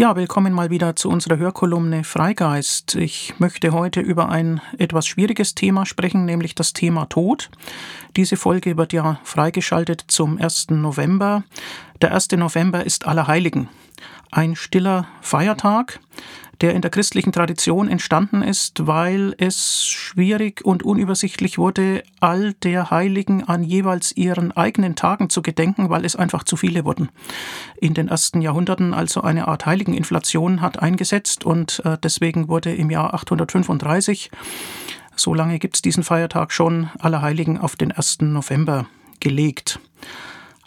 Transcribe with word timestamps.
Ja, 0.00 0.16
willkommen 0.16 0.54
mal 0.54 0.70
wieder 0.70 0.96
zu 0.96 1.10
unserer 1.10 1.36
Hörkolumne 1.36 2.04
Freigeist. 2.04 2.94
Ich 2.94 3.34
möchte 3.36 3.72
heute 3.72 4.00
über 4.00 4.30
ein 4.30 4.62
etwas 4.78 5.06
schwieriges 5.06 5.54
Thema 5.54 5.84
sprechen, 5.84 6.24
nämlich 6.24 6.54
das 6.54 6.72
Thema 6.72 7.04
Tod. 7.04 7.50
Diese 8.16 8.38
Folge 8.38 8.78
wird 8.78 8.94
ja 8.94 9.20
freigeschaltet 9.24 10.04
zum 10.06 10.38
1. 10.40 10.70
November. 10.70 11.44
Der 12.02 12.14
1. 12.14 12.32
November 12.32 12.84
ist 12.84 13.06
Allerheiligen, 13.06 13.68
ein 14.30 14.56
stiller 14.56 15.06
Feiertag 15.20 16.00
der 16.60 16.74
in 16.74 16.82
der 16.82 16.90
christlichen 16.90 17.32
Tradition 17.32 17.88
entstanden 17.88 18.42
ist, 18.42 18.86
weil 18.86 19.34
es 19.38 19.86
schwierig 19.86 20.64
und 20.64 20.82
unübersichtlich 20.82 21.56
wurde, 21.58 22.02
all 22.20 22.52
der 22.52 22.90
Heiligen 22.90 23.44
an 23.44 23.62
jeweils 23.62 24.12
ihren 24.12 24.52
eigenen 24.52 24.94
Tagen 24.94 25.30
zu 25.30 25.42
gedenken, 25.42 25.88
weil 25.88 26.04
es 26.04 26.16
einfach 26.16 26.44
zu 26.44 26.56
viele 26.56 26.84
wurden. 26.84 27.08
In 27.80 27.94
den 27.94 28.08
ersten 28.08 28.42
Jahrhunderten 28.42 28.92
also 28.92 29.22
eine 29.22 29.48
Art 29.48 29.64
Heiligeninflation 29.64 30.60
hat 30.60 30.80
eingesetzt 30.80 31.44
und 31.44 31.82
äh, 31.84 31.96
deswegen 32.02 32.48
wurde 32.48 32.74
im 32.74 32.90
Jahr 32.90 33.14
835, 33.14 34.30
so 35.16 35.34
lange 35.34 35.58
gibt 35.58 35.76
es 35.76 35.82
diesen 35.82 36.04
Feiertag 36.04 36.52
schon, 36.52 36.90
Allerheiligen 36.98 37.58
auf 37.58 37.76
den 37.76 37.92
1. 37.92 38.20
November 38.20 38.86
gelegt. 39.20 39.80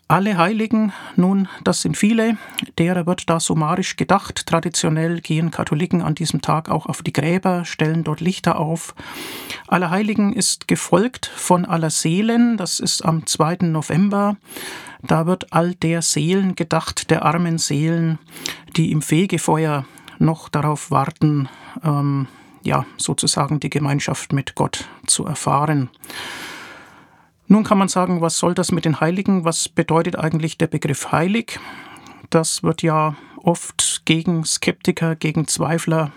Alle 0.10 0.38
Heiligen, 0.38 0.92
nun, 1.16 1.48
das 1.64 1.82
sind 1.82 1.96
viele, 1.96 2.38
derer 2.78 3.06
wird 3.06 3.30
da 3.30 3.40
summarisch 3.40 3.96
gedacht. 3.96 4.46
Traditionell 4.46 5.22
gehen 5.22 5.50
Katholiken 5.50 6.02
an 6.02 6.14
diesem 6.14 6.42
Tag 6.42 6.70
auch 6.70 6.86
auf 6.86 7.02
die 7.02 7.14
Gräber, 7.14 7.64
stellen 7.64 8.04
dort 8.04 8.20
Lichter 8.20 8.60
auf. 8.60 8.96
Allerheiligen 9.68 10.34
ist 10.34 10.68
gefolgt 10.68 11.26
von 11.26 11.66
Allerseelen, 11.66 12.58
das 12.58 12.80
ist 12.80 13.04
am 13.04 13.26
2. 13.26 13.60
November. 13.62 14.36
Da 15.02 15.26
wird 15.26 15.52
all 15.54 15.74
der 15.76 16.02
Seelen 16.02 16.56
gedacht, 16.56 17.10
der 17.10 17.24
armen 17.24 17.58
Seelen, 17.58 18.20
die 18.76 18.92
im 18.92 19.02
Fegefeuer 19.02 19.86
noch 20.20 20.50
darauf 20.50 20.92
warten, 20.92 21.50
ähm, 21.84 22.28
ja, 22.62 22.86
sozusagen 22.98 23.60
die 23.60 23.70
Gemeinschaft 23.70 24.34
mit 24.34 24.56
Gott 24.56 24.86
zu 25.06 25.26
erfahren. 25.26 25.90
Nun 27.54 27.64
kann 27.64 27.78
man 27.78 27.88
sagen, 27.88 28.20
was 28.20 28.40
soll 28.40 28.56
das 28.56 28.72
mit 28.72 28.84
den 28.84 29.00
Heiligen? 29.00 29.46
Was 29.46 29.70
bedeutet 29.70 30.16
eigentlich 30.16 30.58
der 30.58 30.66
Begriff 30.66 31.12
heilig? 31.12 31.60
Das 32.32 32.64
wird 32.64 32.82
ja 32.82 33.16
oft 33.38 34.02
gegen 34.06 34.44
Skeptiker, 34.44 35.16
gegen 35.16 35.48
Zweifler 35.48 36.12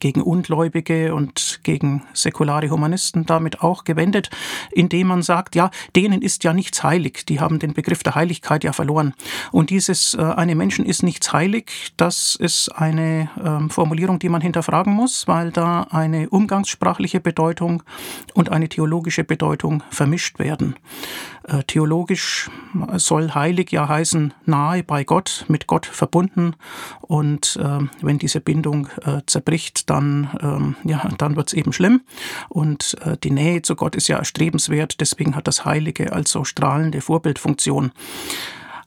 gegen 0.00 0.22
Ungläubige 0.22 1.14
und 1.14 1.60
gegen 1.62 2.02
säkulare 2.12 2.70
Humanisten 2.70 3.26
damit 3.26 3.62
auch 3.62 3.84
gewendet, 3.84 4.30
indem 4.72 5.08
man 5.08 5.22
sagt, 5.22 5.54
ja, 5.54 5.70
denen 5.96 6.22
ist 6.22 6.44
ja 6.44 6.52
nichts 6.52 6.82
heilig, 6.82 7.24
die 7.26 7.40
haben 7.40 7.58
den 7.58 7.74
Begriff 7.74 8.02
der 8.02 8.14
Heiligkeit 8.14 8.64
ja 8.64 8.72
verloren. 8.72 9.14
Und 9.52 9.70
dieses 9.70 10.14
äh, 10.14 10.22
eine 10.22 10.54
Menschen 10.54 10.86
ist 10.86 11.02
nichts 11.02 11.32
heilig, 11.32 11.92
das 11.96 12.34
ist 12.34 12.68
eine 12.70 13.30
äh, 13.42 13.68
Formulierung, 13.68 14.18
die 14.18 14.28
man 14.28 14.40
hinterfragen 14.40 14.92
muss, 14.92 15.28
weil 15.28 15.50
da 15.50 15.82
eine 15.90 16.28
umgangssprachliche 16.28 17.20
Bedeutung 17.20 17.82
und 18.34 18.50
eine 18.50 18.68
theologische 18.68 19.24
Bedeutung 19.24 19.82
vermischt 19.90 20.38
werden. 20.38 20.76
Äh, 21.46 21.62
theologisch 21.64 22.50
soll 22.96 23.34
heilig 23.34 23.70
ja 23.70 23.88
heißen 23.88 24.32
nahe 24.46 24.82
bei 24.82 25.04
Gott, 25.04 25.44
mit 25.48 25.66
Gott 25.66 25.84
verbunden 25.84 26.56
und 27.02 27.58
äh, 27.62 27.80
wenn 28.00 28.18
diese 28.18 28.40
Bindung 28.40 28.88
äh, 29.04 29.20
zerbricht, 29.26 29.90
dann, 29.90 30.30
ähm, 30.40 30.76
ja, 30.84 31.06
dann 31.18 31.36
wird 31.36 31.48
es 31.48 31.52
eben 31.52 31.72
schlimm. 31.72 32.02
Und 32.48 32.96
äh, 33.04 33.16
die 33.22 33.30
Nähe 33.30 33.62
zu 33.62 33.76
Gott 33.76 33.94
ist 33.94 34.08
ja 34.08 34.18
erstrebenswert, 34.18 35.00
deswegen 35.00 35.36
hat 35.36 35.46
das 35.46 35.64
Heilige 35.64 36.12
also 36.12 36.44
strahlende 36.44 37.00
Vorbildfunktion. 37.02 37.92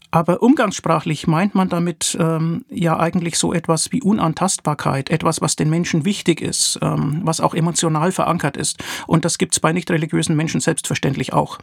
Aber 0.10 0.42
umgangssprachlich 0.42 1.28
meint 1.28 1.54
man 1.54 1.70
damit 1.70 2.18
ähm, 2.20 2.66
ja 2.70 2.98
eigentlich 2.98 3.38
so 3.38 3.54
etwas 3.54 3.92
wie 3.92 4.02
Unantastbarkeit, 4.02 5.10
etwas, 5.10 5.42
was 5.42 5.56
den 5.56 5.70
Menschen 5.70 6.06
wichtig 6.06 6.42
ist, 6.42 6.80
ähm, 6.82 7.22
was 7.24 7.42
auch 7.42 7.54
emotional 7.54 8.12
verankert 8.12 8.56
ist. 8.56 8.84
Und 9.06 9.26
das 9.26 9.38
gibt 9.38 9.54
es 9.54 9.60
bei 9.60 9.74
nicht 9.74 9.92
religiösen 9.92 10.36
Menschen 10.36 10.62
selbstverständlich 10.62 11.34
auch. 11.34 11.60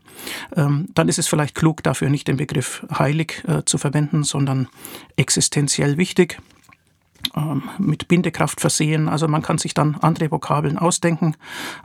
Ähm, 0.56 0.88
dann 0.94 1.08
ist 1.08 1.18
es 1.18 1.26
vielleicht 1.26 1.54
klug, 1.54 1.82
dafür 1.82 2.10
nicht 2.10 2.28
den 2.28 2.36
Begriff 2.36 2.84
heilig 2.96 3.42
äh, 3.48 3.64
zu 3.64 3.78
verwenden, 3.78 4.24
sondern 4.24 4.68
existenziell 5.16 5.96
wichtig. 5.96 6.38
Ähm, 7.36 7.62
mit 7.78 8.08
Bindekraft 8.08 8.60
versehen. 8.60 9.08
Also 9.08 9.28
man 9.28 9.42
kann 9.42 9.58
sich 9.58 9.74
dann 9.74 9.96
andere 10.00 10.30
Vokabeln 10.30 10.78
ausdenken. 10.78 11.36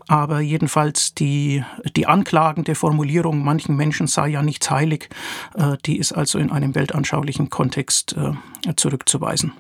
Aber 0.08 0.42
jedenfalls 0.42 1.14
die, 1.16 1.64
die 1.96 2.08
anklagende 2.08 2.76
Formulierung, 2.76 3.44
manchen 3.44 3.76
Menschen 3.76 4.08
sei 4.08 4.30
ja 4.30 4.42
nichts 4.42 4.70
heilig, 4.70 5.10
äh, 5.56 5.78
die 5.86 5.98
ist 5.98 6.12
also 6.12 6.40
in 6.40 6.52
einem 6.52 6.76
weltanschaulichen 6.76 7.50
Kontext 7.50 8.16
äh, 8.18 8.76
zurückzuweisen. 8.76 9.54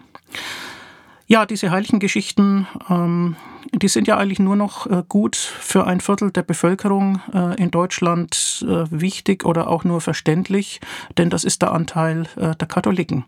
Ja, 1.31 1.45
diese 1.45 1.69
heiligen 1.69 1.99
Geschichten, 1.99 2.65
ähm, 2.89 3.35
die 3.71 3.87
sind 3.87 4.07
ja 4.07 4.17
eigentlich 4.17 4.39
nur 4.39 4.55
noch 4.55 4.87
äh, 4.87 5.03
gut 5.07 5.35
für 5.35 5.85
ein 5.85 6.01
Viertel 6.01 6.31
der 6.31 6.41
Bevölkerung 6.41 7.21
äh, 7.31 7.53
in 7.61 7.69
Deutschland 7.69 8.65
äh, 8.67 8.85
wichtig 8.89 9.45
oder 9.45 9.67
auch 9.67 9.83
nur 9.83 10.01
verständlich, 10.01 10.81
denn 11.19 11.29
das 11.29 11.43
ist 11.43 11.61
der 11.61 11.71
Anteil 11.71 12.25
äh, 12.35 12.55
der 12.55 12.67
Katholiken. 12.67 13.25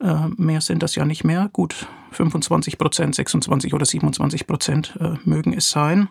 Äh, 0.00 0.26
mehr 0.36 0.60
sind 0.60 0.82
das 0.82 0.96
ja 0.96 1.04
nicht 1.04 1.22
mehr. 1.22 1.48
Gut, 1.52 1.86
25 2.10 2.78
Prozent, 2.78 3.14
26 3.14 3.74
oder 3.74 3.86
27 3.86 4.48
Prozent 4.48 4.98
äh, 4.98 5.10
mögen 5.24 5.52
es 5.52 5.70
sein. 5.70 6.08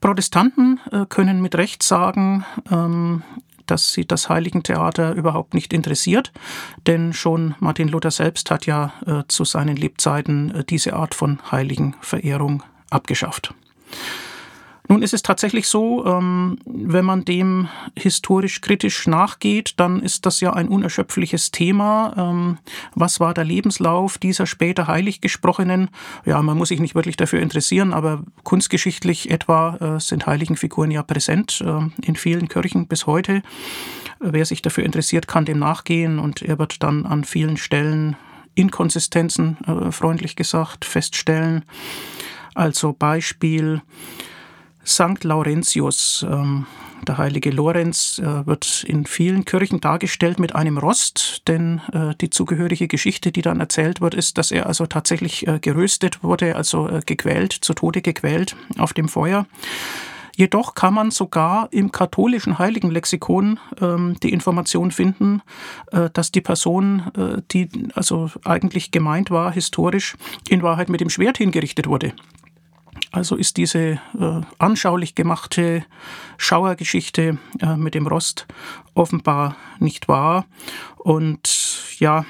Protestanten 0.00 0.80
können 1.08 1.42
mit 1.42 1.54
Recht 1.54 1.82
sagen, 1.82 2.46
ähm, 2.70 3.22
dass 3.66 3.92
sie 3.92 4.06
das 4.06 4.28
Heiligentheater 4.28 5.14
überhaupt 5.14 5.54
nicht 5.54 5.72
interessiert, 5.72 6.32
denn 6.86 7.12
schon 7.12 7.54
Martin 7.60 7.88
Luther 7.88 8.10
selbst 8.10 8.50
hat 8.50 8.66
ja 8.66 8.92
äh, 9.06 9.22
zu 9.28 9.44
seinen 9.44 9.76
Lebzeiten 9.76 10.54
äh, 10.54 10.64
diese 10.64 10.94
Art 10.94 11.14
von 11.14 11.38
Heiligenverehrung 11.50 12.62
abgeschafft. 12.90 13.54
Nun 14.88 15.02
ist 15.02 15.14
es 15.14 15.22
tatsächlich 15.22 15.66
so, 15.68 16.06
ähm, 16.06 16.58
wenn 16.64 17.04
man 17.04 17.24
dem 17.24 17.68
historisch 17.98 18.60
kritisch 18.60 19.06
nachgeht, 19.06 19.74
dann 19.78 20.00
ist 20.00 20.26
das 20.26 20.40
ja 20.40 20.52
ein 20.52 20.68
unerschöpfliches 20.68 21.50
Thema. 21.50 22.14
Ähm, 22.16 22.58
was 22.94 23.18
war 23.18 23.34
der 23.34 23.44
Lebenslauf 23.44 24.18
dieser 24.18 24.46
später 24.46 24.86
heilig 24.86 25.20
gesprochenen? 25.20 25.90
Ja, 26.24 26.40
man 26.42 26.56
muss 26.56 26.68
sich 26.68 26.80
nicht 26.80 26.94
wirklich 26.94 27.16
dafür 27.16 27.40
interessieren, 27.40 27.92
aber 27.92 28.22
kunstgeschichtlich 28.44 29.30
etwa 29.30 29.76
äh, 29.76 30.00
sind 30.00 30.26
Heiligenfiguren 30.26 30.90
ja 30.90 31.02
präsent 31.02 31.62
äh, 31.66 32.06
in 32.06 32.16
vielen 32.16 32.48
Kirchen 32.48 32.86
bis 32.86 33.06
heute. 33.06 33.42
Wer 34.20 34.46
sich 34.46 34.62
dafür 34.62 34.84
interessiert, 34.84 35.28
kann 35.28 35.44
dem 35.44 35.58
nachgehen 35.58 36.18
und 36.18 36.42
er 36.42 36.58
wird 36.58 36.82
dann 36.82 37.06
an 37.06 37.24
vielen 37.24 37.56
Stellen 37.56 38.16
Inkonsistenzen, 38.54 39.58
äh, 39.66 39.90
freundlich 39.92 40.36
gesagt, 40.36 40.84
feststellen. 40.84 41.64
Also 42.54 42.94
Beispiel, 42.94 43.82
St. 44.86 45.24
Laurentius, 45.24 46.24
ähm, 46.28 46.66
der 47.06 47.18
heilige 47.18 47.50
Lorenz, 47.50 48.18
äh, 48.18 48.46
wird 48.46 48.84
in 48.86 49.04
vielen 49.04 49.44
Kirchen 49.44 49.80
dargestellt 49.80 50.38
mit 50.38 50.54
einem 50.54 50.78
Rost, 50.78 51.42
denn 51.48 51.80
äh, 51.92 52.14
die 52.20 52.30
zugehörige 52.30 52.88
Geschichte, 52.88 53.32
die 53.32 53.42
dann 53.42 53.60
erzählt 53.60 54.00
wird, 54.00 54.14
ist, 54.14 54.38
dass 54.38 54.52
er 54.52 54.66
also 54.66 54.86
tatsächlich 54.86 55.46
äh, 55.46 55.58
geröstet 55.58 56.22
wurde, 56.22 56.56
also 56.56 56.88
äh, 56.88 57.00
gequält, 57.04 57.52
zu 57.52 57.74
Tode 57.74 58.00
gequält 58.00 58.56
auf 58.78 58.92
dem 58.92 59.08
Feuer. 59.08 59.46
Jedoch 60.36 60.74
kann 60.74 60.92
man 60.92 61.10
sogar 61.10 61.68
im 61.72 61.90
katholischen 61.90 62.58
Heiligenlexikon 62.58 63.58
ähm, 63.80 64.16
die 64.22 64.32
Information 64.32 64.90
finden, 64.90 65.40
äh, 65.92 66.10
dass 66.12 66.30
die 66.30 66.42
Person, 66.42 67.10
äh, 67.16 67.40
die 67.50 67.70
also 67.94 68.30
eigentlich 68.44 68.90
gemeint 68.90 69.30
war, 69.30 69.50
historisch, 69.50 70.14
in 70.46 70.62
Wahrheit 70.62 70.90
mit 70.90 71.00
dem 71.00 71.08
Schwert 71.08 71.38
hingerichtet 71.38 71.86
wurde. 71.86 72.12
Also 73.16 73.36
ist 73.36 73.56
diese 73.56 73.78
äh, 73.80 74.40
anschaulich 74.58 75.14
gemachte 75.14 75.86
Schauergeschichte 76.36 77.38
äh, 77.62 77.76
mit 77.76 77.94
dem 77.94 78.06
Rost 78.06 78.46
offenbar 78.92 79.56
nicht 79.78 80.06
wahr. 80.06 80.44
Und 80.98 81.80
ja, 81.98 82.26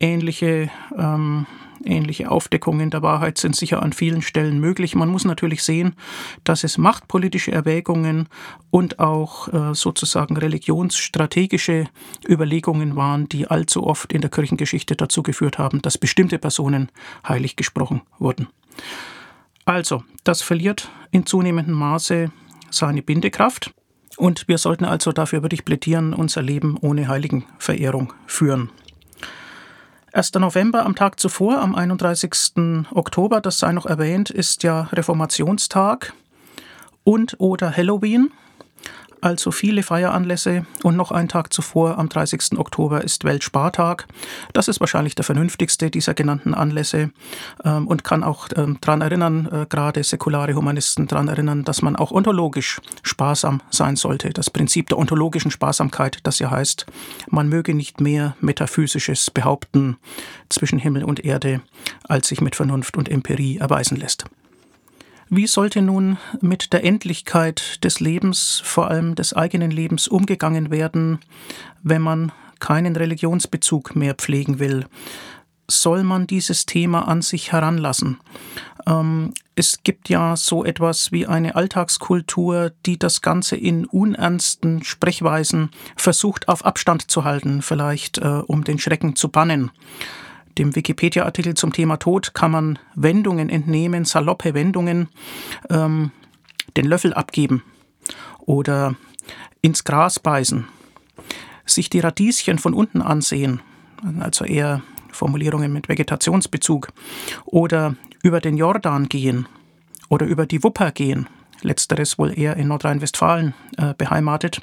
ähnliche, 0.00 0.72
ähm, 0.98 1.46
ähnliche 1.84 2.32
Aufdeckungen 2.32 2.90
der 2.90 3.02
Wahrheit 3.02 3.38
sind 3.38 3.54
sicher 3.54 3.80
an 3.80 3.92
vielen 3.92 4.22
Stellen 4.22 4.58
möglich. 4.58 4.96
Man 4.96 5.08
muss 5.08 5.24
natürlich 5.24 5.62
sehen, 5.62 5.94
dass 6.42 6.64
es 6.64 6.78
machtpolitische 6.78 7.52
Erwägungen 7.52 8.28
und 8.70 8.98
auch 8.98 9.46
äh, 9.52 9.72
sozusagen 9.72 10.36
religionsstrategische 10.36 11.86
Überlegungen 12.28 12.96
waren, 12.96 13.28
die 13.28 13.46
allzu 13.46 13.86
oft 13.86 14.12
in 14.12 14.20
der 14.20 14.30
Kirchengeschichte 14.30 14.96
dazu 14.96 15.22
geführt 15.22 15.58
haben, 15.58 15.80
dass 15.80 15.96
bestimmte 15.96 16.40
Personen 16.40 16.90
heilig 17.24 17.54
gesprochen 17.54 18.00
wurden. 18.18 18.48
Also, 19.64 20.04
das 20.24 20.42
verliert 20.42 20.90
in 21.10 21.26
zunehmendem 21.26 21.74
Maße 21.74 22.30
seine 22.70 23.02
Bindekraft. 23.02 23.72
Und 24.16 24.46
wir 24.46 24.58
sollten 24.58 24.84
also 24.84 25.12
dafür 25.12 25.42
wirklich 25.42 25.64
plädieren, 25.64 26.14
unser 26.14 26.42
Leben 26.42 26.76
ohne 26.80 27.08
Heiligenverehrung 27.08 28.12
führen. 28.26 28.70
1. 30.12 30.34
November 30.34 30.86
am 30.86 30.94
Tag 30.94 31.18
zuvor, 31.18 31.58
am 31.58 31.74
31. 31.74 32.86
Oktober, 32.92 33.40
das 33.40 33.58
sei 33.58 33.72
noch 33.72 33.86
erwähnt, 33.86 34.30
ist 34.30 34.62
ja 34.62 34.82
Reformationstag 34.92 36.12
und 37.02 37.34
oder 37.38 37.76
Halloween. 37.76 38.30
Also 39.24 39.50
viele 39.50 39.82
Feieranlässe 39.82 40.66
und 40.82 40.96
noch 40.96 41.10
einen 41.10 41.28
Tag 41.28 41.52
zuvor, 41.52 41.96
am 41.98 42.10
30. 42.10 42.58
Oktober, 42.58 43.02
ist 43.02 43.24
Weltspartag. 43.24 44.06
Das 44.52 44.68
ist 44.68 44.80
wahrscheinlich 44.80 45.14
der 45.14 45.24
vernünftigste 45.24 45.90
dieser 45.90 46.12
genannten 46.12 46.52
Anlässe 46.52 47.10
ähm, 47.64 47.88
und 47.88 48.04
kann 48.04 48.22
auch 48.22 48.48
ähm, 48.54 48.76
daran 48.82 49.00
erinnern, 49.00 49.48
äh, 49.50 49.66
gerade 49.66 50.04
säkulare 50.04 50.54
Humanisten 50.54 51.06
daran 51.06 51.28
erinnern, 51.28 51.64
dass 51.64 51.80
man 51.80 51.96
auch 51.96 52.12
ontologisch 52.12 52.80
sparsam 53.02 53.62
sein 53.70 53.96
sollte. 53.96 54.28
Das 54.30 54.50
Prinzip 54.50 54.88
der 54.88 54.98
ontologischen 54.98 55.50
Sparsamkeit, 55.50 56.18
das 56.24 56.38
ja 56.38 56.50
heißt, 56.50 56.84
man 57.30 57.48
möge 57.48 57.74
nicht 57.74 58.02
mehr 58.02 58.36
Metaphysisches 58.40 59.30
behaupten 59.30 59.96
zwischen 60.50 60.78
Himmel 60.78 61.02
und 61.02 61.24
Erde, 61.24 61.62
als 62.06 62.28
sich 62.28 62.42
mit 62.42 62.56
Vernunft 62.56 62.98
und 62.98 63.08
Empirie 63.08 63.56
erweisen 63.56 63.96
lässt. 63.96 64.26
Wie 65.36 65.48
sollte 65.48 65.82
nun 65.82 66.16
mit 66.40 66.72
der 66.72 66.84
Endlichkeit 66.84 67.82
des 67.82 67.98
Lebens, 67.98 68.62
vor 68.64 68.88
allem 68.88 69.16
des 69.16 69.32
eigenen 69.32 69.72
Lebens, 69.72 70.06
umgegangen 70.06 70.70
werden, 70.70 71.18
wenn 71.82 72.02
man 72.02 72.30
keinen 72.60 72.94
Religionsbezug 72.94 73.96
mehr 73.96 74.14
pflegen 74.14 74.60
will? 74.60 74.86
Soll 75.68 76.04
man 76.04 76.28
dieses 76.28 76.66
Thema 76.66 77.08
an 77.08 77.20
sich 77.20 77.50
heranlassen? 77.50 78.20
Ähm, 78.86 79.34
es 79.56 79.82
gibt 79.82 80.08
ja 80.08 80.36
so 80.36 80.64
etwas 80.64 81.10
wie 81.10 81.26
eine 81.26 81.56
Alltagskultur, 81.56 82.70
die 82.86 82.96
das 82.96 83.20
Ganze 83.20 83.56
in 83.56 83.86
unernsten 83.86 84.84
Sprechweisen 84.84 85.70
versucht 85.96 86.46
auf 86.46 86.64
Abstand 86.64 87.10
zu 87.10 87.24
halten, 87.24 87.60
vielleicht 87.60 88.18
äh, 88.18 88.42
um 88.46 88.62
den 88.62 88.78
Schrecken 88.78 89.16
zu 89.16 89.30
bannen. 89.30 89.72
Dem 90.58 90.76
Wikipedia-Artikel 90.76 91.54
zum 91.54 91.72
Thema 91.72 91.96
Tod 91.96 92.34
kann 92.34 92.50
man 92.50 92.78
Wendungen 92.94 93.48
entnehmen, 93.48 94.04
saloppe 94.04 94.54
Wendungen, 94.54 95.08
ähm, 95.68 96.12
den 96.76 96.86
Löffel 96.86 97.12
abgeben 97.12 97.62
oder 98.40 98.94
ins 99.62 99.84
Gras 99.84 100.18
beißen, 100.18 100.66
sich 101.66 101.90
die 101.90 102.00
Radieschen 102.00 102.58
von 102.58 102.74
unten 102.74 103.02
ansehen, 103.02 103.60
also 104.20 104.44
eher 104.44 104.82
Formulierungen 105.10 105.72
mit 105.72 105.88
Vegetationsbezug, 105.88 106.92
oder 107.46 107.96
über 108.22 108.40
den 108.40 108.56
Jordan 108.56 109.08
gehen 109.08 109.46
oder 110.08 110.26
über 110.26 110.46
die 110.46 110.62
Wupper 110.62 110.92
gehen, 110.92 111.28
letzteres 111.62 112.18
wohl 112.18 112.38
eher 112.38 112.56
in 112.56 112.68
Nordrhein-Westfalen 112.68 113.54
äh, 113.78 113.94
beheimatet. 113.94 114.60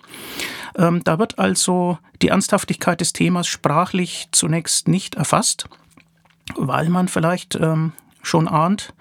Ähm, 0.77 1.03
da 1.03 1.19
wird 1.19 1.39
also 1.39 1.97
die 2.21 2.29
Ernsthaftigkeit 2.29 3.01
des 3.01 3.13
Themas 3.13 3.47
sprachlich 3.47 4.29
zunächst 4.31 4.88
nicht 4.88 5.15
erfasst 5.15 5.67
weil 6.57 6.89
man 6.89 7.07
vielleicht 7.07 7.56
ähm, 7.56 7.94
schon 8.21 8.48
ahnt, 8.48 8.94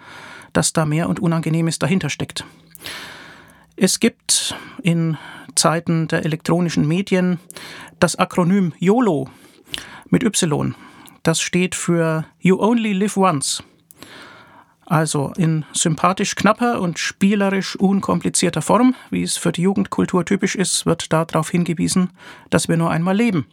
dass 0.52 0.72
da 0.72 0.84
mehr 0.84 1.08
und 1.08 1.20
Unangenehmes 1.20 1.78
dahinter 1.78 2.10
steckt. 2.10 2.44
Es 3.76 4.00
gibt 4.00 4.54
in 4.82 5.16
Zeiten 5.54 6.08
der 6.08 6.24
elektronischen 6.24 6.86
Medien 6.86 7.38
das 7.98 8.16
Akronym 8.16 8.72
YOLO 8.78 9.28
mit 10.08 10.22
Y. 10.24 10.74
Das 11.22 11.40
steht 11.40 11.74
für 11.74 12.24
You 12.38 12.58
Only 12.60 12.92
Live 12.92 13.16
Once. 13.16 13.62
Also 14.86 15.32
in 15.36 15.64
sympathisch 15.72 16.34
knapper 16.34 16.80
und 16.80 16.98
spielerisch 16.98 17.76
unkomplizierter 17.76 18.60
Form, 18.60 18.96
wie 19.10 19.22
es 19.22 19.36
für 19.36 19.52
die 19.52 19.62
Jugendkultur 19.62 20.24
typisch 20.24 20.56
ist, 20.56 20.84
wird 20.84 21.12
darauf 21.12 21.48
hingewiesen, 21.48 22.10
dass 22.50 22.68
wir 22.68 22.76
nur 22.76 22.90
einmal 22.90 23.16
leben. 23.16 23.46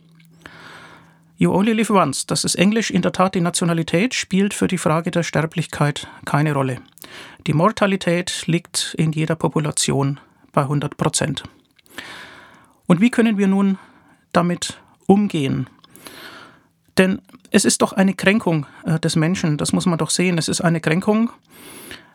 You 1.39 1.53
only 1.53 1.73
live 1.73 1.91
once, 1.91 2.25
das 2.25 2.43
ist 2.43 2.55
Englisch, 2.55 2.89
in 2.89 3.03
der 3.03 3.11
Tat 3.11 3.35
die 3.35 3.41
Nationalität 3.41 4.15
spielt 4.15 4.55
für 4.55 4.67
die 4.67 4.79
Frage 4.79 5.11
der 5.11 5.21
Sterblichkeit 5.21 6.07
keine 6.25 6.51
Rolle. 6.51 6.81
Die 7.45 7.53
Mortalität 7.53 8.47
liegt 8.47 8.95
in 8.97 9.11
jeder 9.11 9.35
Population 9.35 10.19
bei 10.51 10.63
100 10.63 10.97
Prozent. 10.97 11.43
Und 12.87 13.01
wie 13.01 13.11
können 13.11 13.37
wir 13.37 13.47
nun 13.47 13.77
damit 14.33 14.81
umgehen? 15.05 15.69
Denn 16.97 17.21
es 17.51 17.65
ist 17.65 17.83
doch 17.83 17.93
eine 17.93 18.15
Kränkung 18.15 18.65
äh, 18.85 18.99
des 18.99 19.15
Menschen, 19.15 19.57
das 19.57 19.73
muss 19.73 19.85
man 19.85 19.99
doch 19.99 20.09
sehen. 20.09 20.39
Es 20.39 20.47
ist 20.47 20.61
eine 20.61 20.81
Kränkung, 20.81 21.29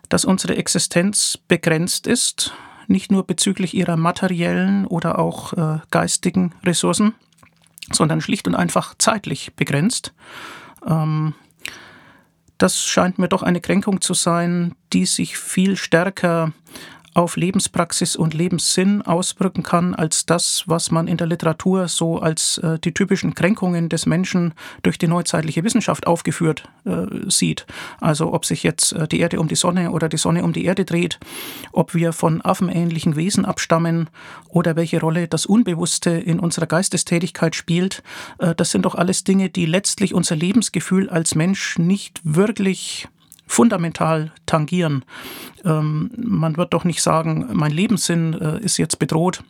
dass 0.09 0.25
unsere 0.25 0.57
Existenz 0.57 1.39
begrenzt 1.47 2.07
ist, 2.07 2.53
nicht 2.87 3.09
nur 3.09 3.25
bezüglich 3.25 3.73
ihrer 3.73 3.95
materiellen 3.95 4.85
oder 4.85 5.17
auch 5.17 5.53
äh, 5.53 5.79
geistigen 5.91 6.53
Ressourcen, 6.65 7.13
sondern 7.91 8.21
schlicht 8.21 8.47
und 8.47 8.55
einfach 8.55 8.95
zeitlich 8.97 9.53
begrenzt. 9.55 10.13
Ähm, 10.87 11.33
das 12.57 12.83
scheint 12.83 13.19
mir 13.19 13.27
doch 13.27 13.43
eine 13.43 13.61
Kränkung 13.61 14.01
zu 14.01 14.13
sein, 14.13 14.75
die 14.93 15.05
sich 15.05 15.37
viel 15.37 15.75
stärker 15.75 16.53
auf 17.13 17.37
Lebenspraxis 17.37 18.15
und 18.15 18.33
Lebenssinn 18.33 19.01
auswirken 19.01 19.63
kann, 19.63 19.95
als 19.95 20.25
das, 20.25 20.63
was 20.67 20.91
man 20.91 21.07
in 21.07 21.17
der 21.17 21.27
Literatur 21.27 21.87
so 21.87 22.19
als 22.19 22.57
äh, 22.59 22.79
die 22.79 22.93
typischen 22.93 23.35
Kränkungen 23.35 23.89
des 23.89 24.05
Menschen 24.05 24.53
durch 24.81 24.97
die 24.97 25.07
neuzeitliche 25.07 25.63
Wissenschaft 25.63 26.07
aufgeführt 26.07 26.63
äh, 26.85 27.05
sieht. 27.27 27.65
Also 27.99 28.33
ob 28.33 28.45
sich 28.45 28.63
jetzt 28.63 28.93
äh, 28.93 29.07
die 29.07 29.19
Erde 29.19 29.39
um 29.39 29.47
die 29.47 29.55
Sonne 29.55 29.91
oder 29.91 30.09
die 30.09 30.17
Sonne 30.17 30.43
um 30.43 30.53
die 30.53 30.65
Erde 30.65 30.85
dreht, 30.85 31.19
ob 31.71 31.93
wir 31.93 32.13
von 32.13 32.41
affenähnlichen 32.41 33.15
Wesen 33.15 33.45
abstammen 33.45 34.09
oder 34.49 34.75
welche 34.75 34.99
Rolle 34.99 35.27
das 35.27 35.45
Unbewusste 35.45 36.11
in 36.11 36.39
unserer 36.39 36.67
Geistestätigkeit 36.67 37.55
spielt, 37.55 38.03
äh, 38.39 38.55
das 38.55 38.71
sind 38.71 38.85
doch 38.85 38.95
alles 38.95 39.23
Dinge, 39.23 39.49
die 39.49 39.65
letztlich 39.65 40.13
unser 40.13 40.35
Lebensgefühl 40.35 41.09
als 41.09 41.35
Mensch 41.35 41.77
nicht 41.77 42.21
wirklich 42.23 43.07
fundamental 43.45 44.31
tangieren. 44.45 45.05
Ähm, 45.63 46.11
man 46.17 46.57
wird 46.57 46.73
doch 46.73 46.83
nicht 46.83 47.01
sagen, 47.01 47.47
mein 47.53 47.71
Lebenssinn 47.71 48.33
äh, 48.33 48.59
ist 48.59 48.77
jetzt 48.77 48.99
bedroht, 48.99 49.43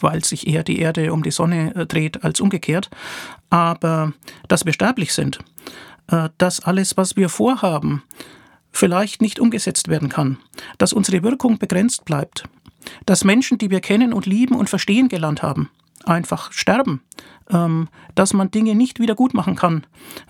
weil 0.00 0.24
sich 0.24 0.46
eher 0.46 0.62
die 0.62 0.78
Erde 0.78 1.12
um 1.12 1.22
die 1.22 1.30
Sonne 1.30 1.74
äh, 1.74 1.86
dreht 1.86 2.24
als 2.24 2.40
umgekehrt. 2.40 2.90
Aber 3.50 4.12
dass 4.48 4.64
wir 4.64 4.72
sterblich 4.72 5.12
sind, 5.12 5.38
äh, 6.08 6.28
dass 6.38 6.60
alles, 6.60 6.96
was 6.96 7.16
wir 7.16 7.28
vorhaben, 7.28 8.02
vielleicht 8.72 9.20
nicht 9.20 9.38
umgesetzt 9.38 9.88
werden 9.88 10.08
kann, 10.08 10.38
dass 10.78 10.92
unsere 10.92 11.22
Wirkung 11.22 11.58
begrenzt 11.58 12.04
bleibt, 12.04 12.44
dass 13.06 13.24
Menschen, 13.24 13.58
die 13.58 13.70
wir 13.70 13.80
kennen 13.80 14.12
und 14.12 14.26
lieben 14.26 14.56
und 14.56 14.70
verstehen 14.70 15.08
gelernt 15.08 15.42
haben, 15.42 15.68
einfach 16.06 16.52
sterben, 16.52 17.02
ähm, 17.50 17.88
dass 18.14 18.32
man 18.32 18.50
Dinge 18.50 18.74
nicht 18.74 19.00
wieder 19.00 19.14
gut 19.14 19.34
machen 19.34 19.56
kann, 19.56 19.86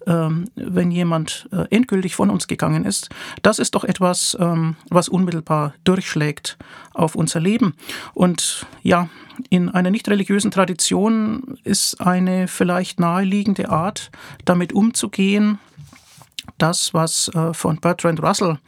ähm, 0.07 0.47
wenn 0.55 0.91
jemand 0.91 1.49
äh, 1.53 1.65
endgültig 1.71 2.15
von 2.15 2.31
uns 2.31 2.47
gegangen 2.47 2.85
ist. 2.85 3.11
Das 3.43 3.59
ist 3.59 3.75
doch 3.75 3.85
etwas, 3.85 4.37
ähm, 4.41 4.77
was 4.91 5.09
unmittelbar 5.09 5.75
durchschlägt 5.85 6.59
auf 6.95 7.15
unser 7.15 7.41
Leben. 7.41 7.75
Und 8.15 8.67
ja, 8.83 9.09
in 9.49 9.69
einer 9.69 9.91
nicht 9.91 10.09
religiösen 10.09 10.51
Tradition 10.51 11.59
ist 11.65 12.01
eine 12.01 12.49
vielleicht 12.49 13.01
naheliegende 13.01 13.71
Art, 13.71 14.11
damit 14.45 14.73
umzugehen, 14.73 15.59
das, 16.59 16.93
was 16.93 17.29
äh, 17.35 17.55
von 17.55 17.79
Bertrand 17.79 18.23
Russell 18.23 18.59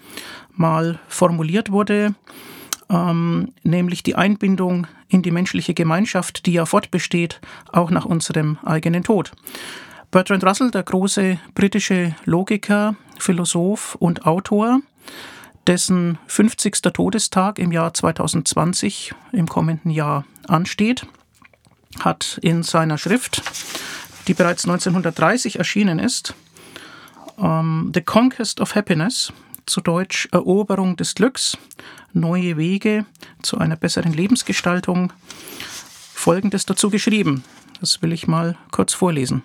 mal 0.52 0.98
formuliert 1.08 1.70
wurde, 1.70 2.14
ähm, 2.90 3.52
nämlich 3.62 4.02
die 4.02 4.14
Einbindung 4.14 4.86
in 5.14 5.22
die 5.22 5.30
menschliche 5.30 5.74
Gemeinschaft, 5.74 6.44
die 6.44 6.54
ja 6.54 6.66
fortbesteht, 6.66 7.40
auch 7.70 7.90
nach 7.90 8.04
unserem 8.04 8.58
eigenen 8.64 9.04
Tod. 9.04 9.30
Bertrand 10.10 10.44
Russell, 10.44 10.72
der 10.72 10.82
große 10.82 11.38
britische 11.54 12.16
Logiker, 12.24 12.96
Philosoph 13.18 13.94
und 13.94 14.26
Autor, 14.26 14.80
dessen 15.68 16.18
50. 16.26 16.82
Todestag 16.92 17.60
im 17.60 17.70
Jahr 17.70 17.94
2020 17.94 19.14
im 19.30 19.46
kommenden 19.46 19.92
Jahr 19.92 20.24
ansteht, 20.48 21.06
hat 22.00 22.40
in 22.42 22.64
seiner 22.64 22.98
Schrift, 22.98 23.40
die 24.26 24.34
bereits 24.34 24.64
1930 24.64 25.58
erschienen 25.58 26.00
ist, 26.00 26.34
ähm, 27.38 27.92
The 27.94 28.02
Conquest 28.02 28.60
of 28.60 28.74
Happiness, 28.74 29.32
zu 29.66 29.80
Deutsch 29.80 30.28
Eroberung 30.32 30.96
des 30.96 31.14
Glücks, 31.14 31.58
neue 32.12 32.56
Wege 32.56 33.06
zu 33.42 33.58
einer 33.58 33.76
besseren 33.76 34.12
Lebensgestaltung, 34.12 35.12
Folgendes 36.14 36.64
dazu 36.66 36.90
geschrieben. 36.90 37.44
Das 37.80 38.00
will 38.02 38.12
ich 38.12 38.26
mal 38.26 38.56
kurz 38.70 38.94
vorlesen. 38.94 39.42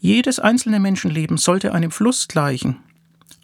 Jedes 0.00 0.38
einzelne 0.38 0.80
Menschenleben 0.80 1.36
sollte 1.36 1.72
einem 1.72 1.90
Fluss 1.90 2.28
gleichen. 2.28 2.76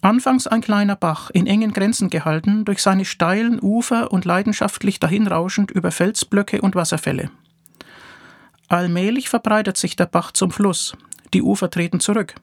Anfangs 0.01 0.47
ein 0.47 0.61
kleiner 0.61 0.95
Bach, 0.95 1.29
in 1.29 1.45
engen 1.45 1.73
Grenzen 1.73 2.09
gehalten, 2.09 2.65
durch 2.65 2.81
seine 2.81 3.05
steilen 3.05 3.59
Ufer 3.61 4.11
und 4.11 4.25
leidenschaftlich 4.25 4.99
dahinrauschend 4.99 5.71
über 5.71 5.91
Felsblöcke 5.91 6.61
und 6.61 6.75
Wasserfälle. 6.75 7.29
Allmählich 8.69 9.29
verbreitet 9.29 9.77
sich 9.77 9.95
der 9.95 10.05
Bach 10.05 10.31
zum 10.31 10.51
Fluss, 10.51 10.95
die 11.33 11.41
Ufer 11.41 11.69
treten 11.69 11.99
zurück. 11.99 12.35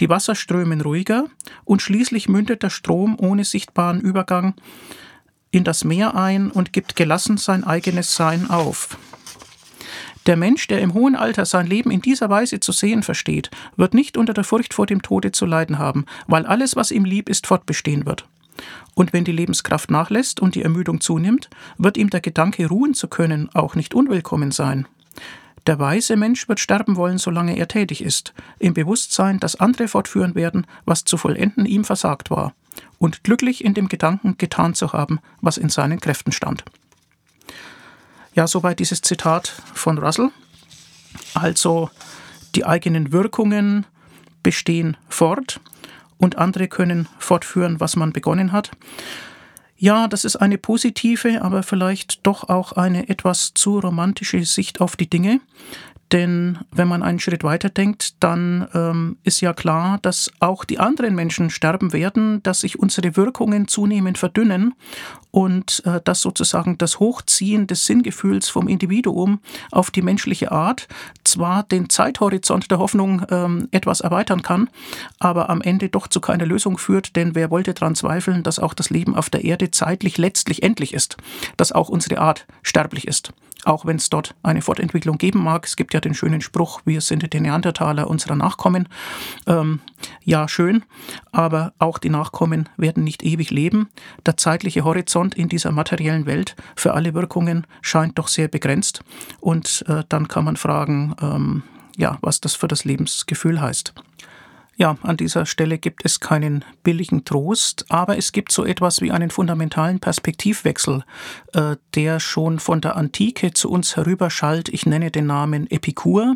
Die 0.00 0.08
Wasser 0.08 0.34
strömen 0.34 0.80
ruhiger 0.80 1.24
und 1.64 1.82
schließlich 1.82 2.28
mündet 2.28 2.62
der 2.62 2.70
Strom 2.70 3.16
ohne 3.18 3.44
sichtbaren 3.44 4.00
Übergang 4.00 4.54
in 5.50 5.64
das 5.64 5.84
Meer 5.84 6.16
ein 6.16 6.50
und 6.50 6.72
gibt 6.72 6.96
gelassen 6.96 7.36
sein 7.36 7.64
eigenes 7.64 8.16
Sein 8.16 8.50
auf. 8.50 8.98
Der 10.26 10.36
Mensch, 10.36 10.66
der 10.68 10.80
im 10.80 10.94
hohen 10.94 11.16
Alter 11.16 11.44
sein 11.44 11.66
Leben 11.66 11.90
in 11.90 12.00
dieser 12.00 12.30
Weise 12.30 12.58
zu 12.58 12.72
sehen 12.72 13.02
versteht, 13.02 13.50
wird 13.76 13.92
nicht 13.92 14.16
unter 14.16 14.32
der 14.32 14.44
Furcht 14.44 14.72
vor 14.72 14.86
dem 14.86 15.02
Tode 15.02 15.32
zu 15.32 15.44
leiden 15.44 15.78
haben, 15.78 16.06
weil 16.26 16.46
alles, 16.46 16.76
was 16.76 16.90
ihm 16.90 17.04
lieb 17.04 17.28
ist, 17.28 17.46
fortbestehen 17.46 18.06
wird. 18.06 18.26
Und 18.94 19.12
wenn 19.12 19.24
die 19.24 19.32
Lebenskraft 19.32 19.90
nachlässt 19.90 20.40
und 20.40 20.54
die 20.54 20.62
Ermüdung 20.62 21.00
zunimmt, 21.00 21.50
wird 21.76 21.96
ihm 21.96 22.08
der 22.08 22.20
Gedanke, 22.20 22.66
ruhen 22.68 22.94
zu 22.94 23.08
können, 23.08 23.50
auch 23.52 23.74
nicht 23.74 23.94
unwillkommen 23.94 24.50
sein. 24.50 24.86
Der 25.66 25.78
weise 25.78 26.16
Mensch 26.16 26.48
wird 26.48 26.60
sterben 26.60 26.96
wollen, 26.96 27.18
solange 27.18 27.56
er 27.56 27.68
tätig 27.68 28.02
ist, 28.02 28.34
im 28.58 28.74
Bewusstsein, 28.74 29.40
dass 29.40 29.56
andere 29.56 29.88
fortführen 29.88 30.34
werden, 30.34 30.66
was 30.84 31.04
zu 31.04 31.16
vollenden 31.16 31.64
ihm 31.64 31.84
versagt 31.84 32.30
war, 32.30 32.54
und 32.98 33.24
glücklich 33.24 33.64
in 33.64 33.72
dem 33.72 33.88
Gedanken, 33.88 34.36
getan 34.36 34.74
zu 34.74 34.92
haben, 34.92 35.20
was 35.40 35.56
in 35.56 35.70
seinen 35.70 36.00
Kräften 36.00 36.32
stand. 36.32 36.64
Ja, 38.34 38.46
soweit 38.46 38.78
dieses 38.78 39.00
Zitat 39.00 39.48
von 39.74 39.98
Russell. 39.98 40.30
Also 41.34 41.90
die 42.54 42.66
eigenen 42.66 43.12
Wirkungen 43.12 43.86
bestehen 44.42 44.96
fort 45.08 45.60
und 46.18 46.36
andere 46.36 46.68
können 46.68 47.08
fortführen, 47.18 47.80
was 47.80 47.96
man 47.96 48.12
begonnen 48.12 48.52
hat. 48.52 48.70
Ja, 49.76 50.08
das 50.08 50.24
ist 50.24 50.36
eine 50.36 50.58
positive, 50.58 51.42
aber 51.42 51.62
vielleicht 51.62 52.26
doch 52.26 52.48
auch 52.48 52.72
eine 52.72 53.08
etwas 53.08 53.52
zu 53.54 53.78
romantische 53.78 54.44
Sicht 54.44 54.80
auf 54.80 54.96
die 54.96 55.10
Dinge. 55.10 55.40
Denn 56.12 56.58
wenn 56.70 56.86
man 56.86 57.02
einen 57.02 57.18
Schritt 57.18 57.42
weiter 57.42 57.70
denkt, 57.70 58.22
dann 58.22 58.68
ähm, 58.72 59.16
ist 59.24 59.40
ja 59.40 59.52
klar, 59.52 59.98
dass 60.02 60.30
auch 60.38 60.64
die 60.64 60.78
anderen 60.78 61.14
Menschen 61.14 61.50
sterben 61.50 61.92
werden, 61.92 62.42
dass 62.42 62.60
sich 62.60 62.78
unsere 62.78 63.16
Wirkungen 63.16 63.66
zunehmend 63.66 64.18
verdünnen 64.18 64.74
und 65.34 65.82
äh, 65.84 66.00
dass 66.04 66.20
sozusagen 66.20 66.78
das 66.78 67.00
Hochziehen 67.00 67.66
des 67.66 67.86
Sinngefühls 67.86 68.48
vom 68.48 68.68
Individuum 68.68 69.40
auf 69.72 69.90
die 69.90 70.00
menschliche 70.00 70.52
Art 70.52 70.86
zwar 71.24 71.64
den 71.64 71.90
Zeithorizont 71.90 72.70
der 72.70 72.78
Hoffnung 72.78 73.26
ähm, 73.30 73.66
etwas 73.72 74.00
erweitern 74.00 74.42
kann, 74.42 74.70
aber 75.18 75.50
am 75.50 75.60
Ende 75.60 75.88
doch 75.88 76.06
zu 76.06 76.20
keiner 76.20 76.46
Lösung 76.46 76.78
führt, 76.78 77.16
denn 77.16 77.34
wer 77.34 77.50
wollte 77.50 77.74
daran 77.74 77.96
zweifeln, 77.96 78.44
dass 78.44 78.60
auch 78.60 78.74
das 78.74 78.90
Leben 78.90 79.16
auf 79.16 79.28
der 79.28 79.42
Erde 79.42 79.72
zeitlich 79.72 80.18
letztlich 80.18 80.62
endlich 80.62 80.94
ist, 80.94 81.16
dass 81.56 81.72
auch 81.72 81.88
unsere 81.88 82.18
Art 82.18 82.46
sterblich 82.62 83.08
ist 83.08 83.32
auch 83.64 83.86
wenn 83.86 83.96
es 83.96 84.10
dort 84.10 84.34
eine 84.42 84.62
Fortentwicklung 84.62 85.18
geben 85.18 85.42
mag. 85.42 85.66
Es 85.66 85.76
gibt 85.76 85.94
ja 85.94 86.00
den 86.00 86.14
schönen 86.14 86.40
Spruch, 86.40 86.80
wir 86.84 87.00
sind 87.00 87.32
die 87.32 87.40
Neandertaler 87.40 88.08
unserer 88.08 88.36
Nachkommen. 88.36 88.88
Ähm, 89.46 89.80
ja, 90.24 90.48
schön, 90.48 90.84
aber 91.32 91.72
auch 91.78 91.98
die 91.98 92.10
Nachkommen 92.10 92.68
werden 92.76 93.04
nicht 93.04 93.22
ewig 93.22 93.50
leben. 93.50 93.88
Der 94.26 94.36
zeitliche 94.36 94.84
Horizont 94.84 95.23
in 95.32 95.48
dieser 95.48 95.72
materiellen 95.72 96.26
Welt 96.26 96.56
für 96.76 96.94
alle 96.94 97.14
Wirkungen 97.14 97.66
scheint 97.80 98.18
doch 98.18 98.28
sehr 98.28 98.48
begrenzt. 98.48 99.02
Und 99.40 99.84
äh, 99.88 100.04
dann 100.08 100.28
kann 100.28 100.44
man 100.44 100.56
fragen, 100.56 101.14
ähm, 101.20 101.62
ja, 101.96 102.18
was 102.20 102.40
das 102.40 102.54
für 102.54 102.68
das 102.68 102.84
Lebensgefühl 102.84 103.60
heißt. 103.60 103.94
Ja, 104.76 104.96
an 105.02 105.16
dieser 105.16 105.46
Stelle 105.46 105.78
gibt 105.78 106.04
es 106.04 106.18
keinen 106.18 106.64
billigen 106.82 107.24
Trost, 107.24 107.86
aber 107.90 108.18
es 108.18 108.32
gibt 108.32 108.50
so 108.50 108.64
etwas 108.64 109.00
wie 109.00 109.12
einen 109.12 109.30
fundamentalen 109.30 110.00
Perspektivwechsel, 110.00 111.04
äh, 111.52 111.76
der 111.94 112.18
schon 112.18 112.58
von 112.58 112.80
der 112.80 112.96
Antike 112.96 113.52
zu 113.52 113.70
uns 113.70 113.96
herüberschallt. 113.96 114.68
Ich 114.68 114.84
nenne 114.84 115.12
den 115.12 115.26
Namen 115.26 115.70
Epikur, 115.70 116.34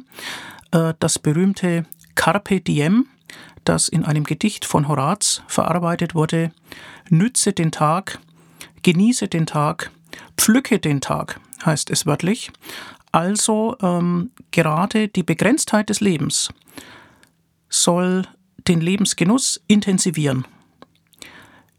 äh, 0.71 0.95
das 1.01 1.19
berühmte 1.19 1.85
Carpe 2.15 2.61
Diem, 2.61 3.07
das 3.65 3.89
in 3.89 4.05
einem 4.05 4.23
Gedicht 4.23 4.65
von 4.65 4.87
Horaz 4.87 5.43
verarbeitet 5.49 6.15
wurde. 6.15 6.53
Nütze 7.11 7.53
den 7.53 7.73
Tag, 7.73 8.21
genieße 8.83 9.29
den 9.29 9.47
Tag, 9.47 9.91
pflücke 10.37 10.79
den 10.79 11.01
Tag, 11.01 11.41
heißt 11.65 11.91
es 11.91 12.07
wörtlich. 12.07 12.51
Also 13.13 13.77
ähm, 13.81 14.31
gerade 14.51 15.09
die 15.09 15.23
Begrenztheit 15.23 15.89
des 15.89 16.01
Lebens 16.01 16.51
soll 17.69 18.27
den 18.67 18.81
Lebensgenuss 18.81 19.61
intensivieren. 19.67 20.47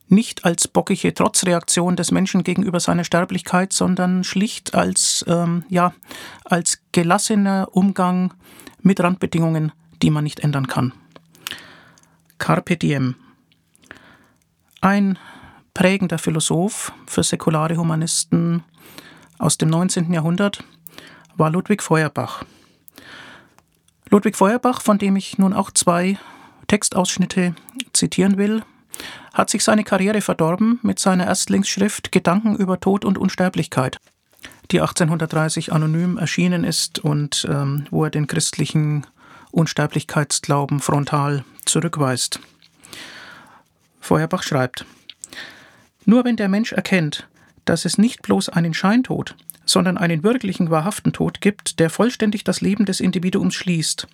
Nicht 0.08 0.44
als 0.44 0.68
bockige 0.68 1.14
Trotzreaktion 1.14 1.96
des 1.96 2.12
Menschen 2.12 2.44
gegenüber 2.44 2.80
seiner 2.80 3.04
Sterblichkeit, 3.04 3.74
sondern 3.74 4.24
schlicht 4.24 4.74
als, 4.74 5.24
ähm, 5.28 5.64
ja, 5.70 5.94
als 6.46 6.82
gelassener 6.92 7.68
Umgang 7.72 8.34
mit 8.82 9.00
Randbedingungen, 9.00 9.72
die 10.02 10.10
man 10.10 10.24
nicht 10.24 10.40
ändern 10.40 10.68
kann. 10.68 10.94
Carpe 12.40 12.76
diem. 12.76 13.16
Ein 14.82 15.20
prägender 15.80 16.18
Philosoph 16.18 16.92
für 17.08 17.24
säkulare 17.24 17.78
Humanisten 17.78 18.66
aus 19.38 19.58
dem 19.58 19.70
19. 19.70 20.12
Jahrhundert 20.12 20.62
war 21.38 21.50
Ludwig 21.50 21.82
Feuerbach. 21.82 22.44
Ludwig 24.10 24.36
Feuerbach, 24.36 24.82
von 24.82 24.98
dem 24.98 25.16
ich 25.16 25.38
nun 25.38 25.54
auch 25.54 25.72
zwei 25.72 26.18
Textausschnitte 26.68 27.56
zitieren 27.94 28.38
will, 28.38 28.64
hat 29.34 29.50
sich 29.50 29.64
seine 29.64 29.86
Karriere 29.86 30.20
verdorben 30.20 30.80
mit 30.82 31.00
seiner 31.00 31.28
Erstlingsschrift 31.28 32.12
Gedanken 32.12 32.58
über 32.58 32.82
Tod 32.82 33.06
und 33.06 33.18
Unsterblichkeit, 33.18 34.00
die 34.72 34.82
1830 34.82 35.72
anonym 35.72 36.18
erschienen 36.18 36.66
ist 36.66 37.00
und 37.00 37.48
ähm, 37.50 37.86
wo 37.90 38.04
er 38.04 38.10
den 38.10 38.28
christlichen 38.28 39.08
Unsterblichkeitsglauben 39.52 40.82
frontal 40.82 41.46
zurückweist. 41.64 42.42
Feuerbach 44.02 44.44
schreibt, 44.44 44.86
Nur 46.10 46.26
wenn 46.26 46.38
der 46.38 46.50
Mensch 46.50 46.72
erkennt, 46.72 47.28
dass 47.66 47.86
es 47.86 48.00
nicht 48.00 48.24
bloß 48.24 48.50
einen 48.50 48.74
Scheintod, 48.74 49.36
sondern 49.64 49.96
einen 49.96 50.24
wirklichen, 50.24 50.72
wahrhaften 50.72 51.14
Tod 51.14 51.40
gibt, 51.40 51.80
der 51.80 51.92
vollständig 51.92 52.44
das 52.44 52.62
Leben 52.62 52.86
des 52.86 53.00
Individuums 53.00 53.54
schließt, 53.54 54.08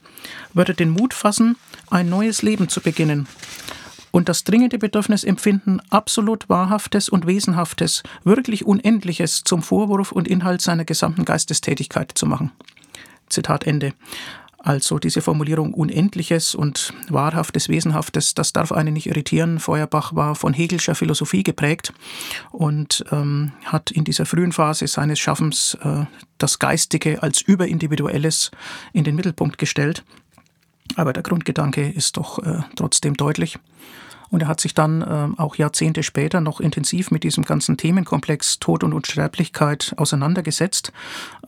würde 0.54 0.74
den 0.74 0.90
Mut 0.90 1.14
fassen, 1.14 1.56
ein 1.90 2.10
neues 2.10 2.42
Leben 2.42 2.68
zu 2.68 2.82
beginnen 2.82 3.30
und 4.12 4.28
das 4.28 4.44
dringende 4.44 4.78
Bedürfnis 4.78 5.24
empfinden, 5.24 5.80
absolut 5.90 6.50
Wahrhaftes 6.50 7.08
und 7.08 7.28
Wesenhaftes, 7.28 8.04
wirklich 8.26 8.66
Unendliches 8.66 9.46
zum 9.46 9.62
Vorwurf 9.62 10.12
und 10.12 10.28
Inhalt 10.28 10.60
seiner 10.60 10.84
gesamten 10.84 11.24
Geistestätigkeit 11.24 12.12
zu 12.14 12.26
machen. 12.26 12.52
Zitat 13.30 13.66
Ende. 13.66 13.94
Also 14.66 14.98
diese 14.98 15.22
Formulierung 15.22 15.76
Unendliches 15.76 16.56
und 16.56 16.92
Wahrhaftes, 17.08 17.70
Wesenhaftes, 17.70 18.34
das 18.34 18.52
darf 18.52 18.72
einen 18.72 18.96
nicht 18.96 19.06
irritieren. 19.06 19.60
Feuerbach 19.60 20.16
war 20.16 20.34
von 20.34 20.54
Hegelscher 20.54 20.96
Philosophie 20.96 21.44
geprägt 21.44 21.94
und 22.52 23.06
ähm, 23.12 23.52
hat 23.66 23.92
in 23.92 24.06
dieser 24.06 24.26
frühen 24.26 24.52
Phase 24.52 24.88
seines 24.88 25.20
Schaffens 25.20 25.78
äh, 25.84 26.06
das 26.40 26.58
Geistige 26.58 27.22
als 27.22 27.42
Überindividuelles 27.42 28.50
in 28.92 29.04
den 29.04 29.16
Mittelpunkt 29.16 29.60
gestellt. 29.60 30.04
Aber 30.96 31.14
der 31.14 31.22
Grundgedanke 31.22 31.88
ist 31.88 32.18
doch 32.18 32.40
äh, 32.40 32.64
trotzdem 32.76 33.14
deutlich. 33.14 33.60
Und 34.30 34.42
er 34.42 34.48
hat 34.48 34.60
sich 34.60 34.74
dann 34.74 35.02
äh, 35.02 35.42
auch 35.42 35.56
Jahrzehnte 35.56 36.04
später 36.04 36.42
noch 36.42 36.60
intensiv 36.60 37.12
mit 37.12 37.24
diesem 37.24 37.44
ganzen 37.44 37.78
Themenkomplex 37.78 38.60
Tod 38.60 38.84
und 38.84 38.94
Unsterblichkeit 38.94 39.94
auseinandergesetzt. 39.98 40.92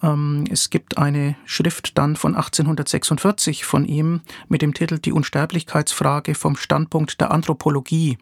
Ähm, 0.01 0.45
es 0.51 0.69
gibt 0.69 0.97
eine 0.97 1.35
Schrift 1.45 1.97
dann 1.97 2.15
von 2.15 2.35
1846 2.35 3.65
von 3.65 3.85
ihm 3.85 4.21
mit 4.47 4.61
dem 4.61 4.73
Titel 4.73 4.99
Die 4.99 5.11
Unsterblichkeitsfrage 5.11 6.35
vom 6.35 6.55
Standpunkt 6.55 7.19
der 7.21 7.31
Anthropologie 7.31 8.17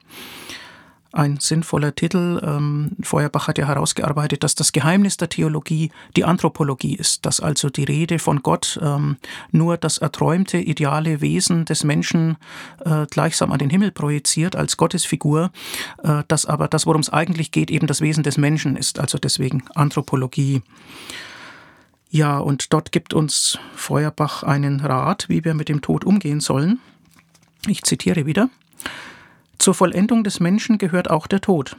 ein 1.15 1.39
sinnvoller 1.39 1.95
Titel. 1.95 2.41
Ähm, 2.43 2.91
Feuerbach 3.01 3.47
hat 3.47 3.57
ja 3.57 3.67
herausgearbeitet, 3.67 4.43
dass 4.43 4.55
das 4.55 4.71
Geheimnis 4.71 5.17
der 5.17 5.29
Theologie 5.29 5.91
die 6.15 6.25
Anthropologie 6.25 6.95
ist, 6.95 7.25
dass 7.25 7.39
also 7.39 7.69
die 7.69 7.85
Rede 7.85 8.19
von 8.19 8.43
Gott 8.43 8.79
ähm, 8.81 9.17
nur 9.51 9.77
das 9.77 9.97
erträumte, 9.97 10.57
ideale 10.57 11.21
Wesen 11.21 11.65
des 11.65 11.83
Menschen 11.83 12.37
äh, 12.83 13.05
gleichsam 13.09 13.51
an 13.51 13.59
den 13.59 13.69
Himmel 13.69 13.91
projiziert 13.91 14.55
als 14.55 14.77
Gottesfigur, 14.77 15.51
äh, 16.03 16.23
dass 16.27 16.45
aber 16.45 16.67
das, 16.67 16.85
worum 16.85 17.01
es 17.01 17.09
eigentlich 17.09 17.51
geht, 17.51 17.71
eben 17.71 17.87
das 17.87 18.01
Wesen 18.01 18.23
des 18.23 18.37
Menschen 18.37 18.75
ist, 18.75 18.99
also 18.99 19.17
deswegen 19.17 19.63
Anthropologie. 19.73 20.61
Ja, 22.09 22.37
und 22.37 22.71
dort 22.73 22.91
gibt 22.91 23.13
uns 23.13 23.57
Feuerbach 23.75 24.43
einen 24.43 24.79
Rat, 24.79 25.27
wie 25.27 25.43
wir 25.43 25.53
mit 25.53 25.69
dem 25.69 25.81
Tod 25.81 26.05
umgehen 26.05 26.39
sollen. 26.39 26.79
Ich 27.67 27.83
zitiere 27.83 28.25
wieder. 28.25 28.49
Zur 29.59 29.73
Vollendung 29.73 30.23
des 30.23 30.39
Menschen 30.39 30.77
gehört 30.77 31.09
auch 31.09 31.27
der 31.27 31.41
Tod, 31.41 31.77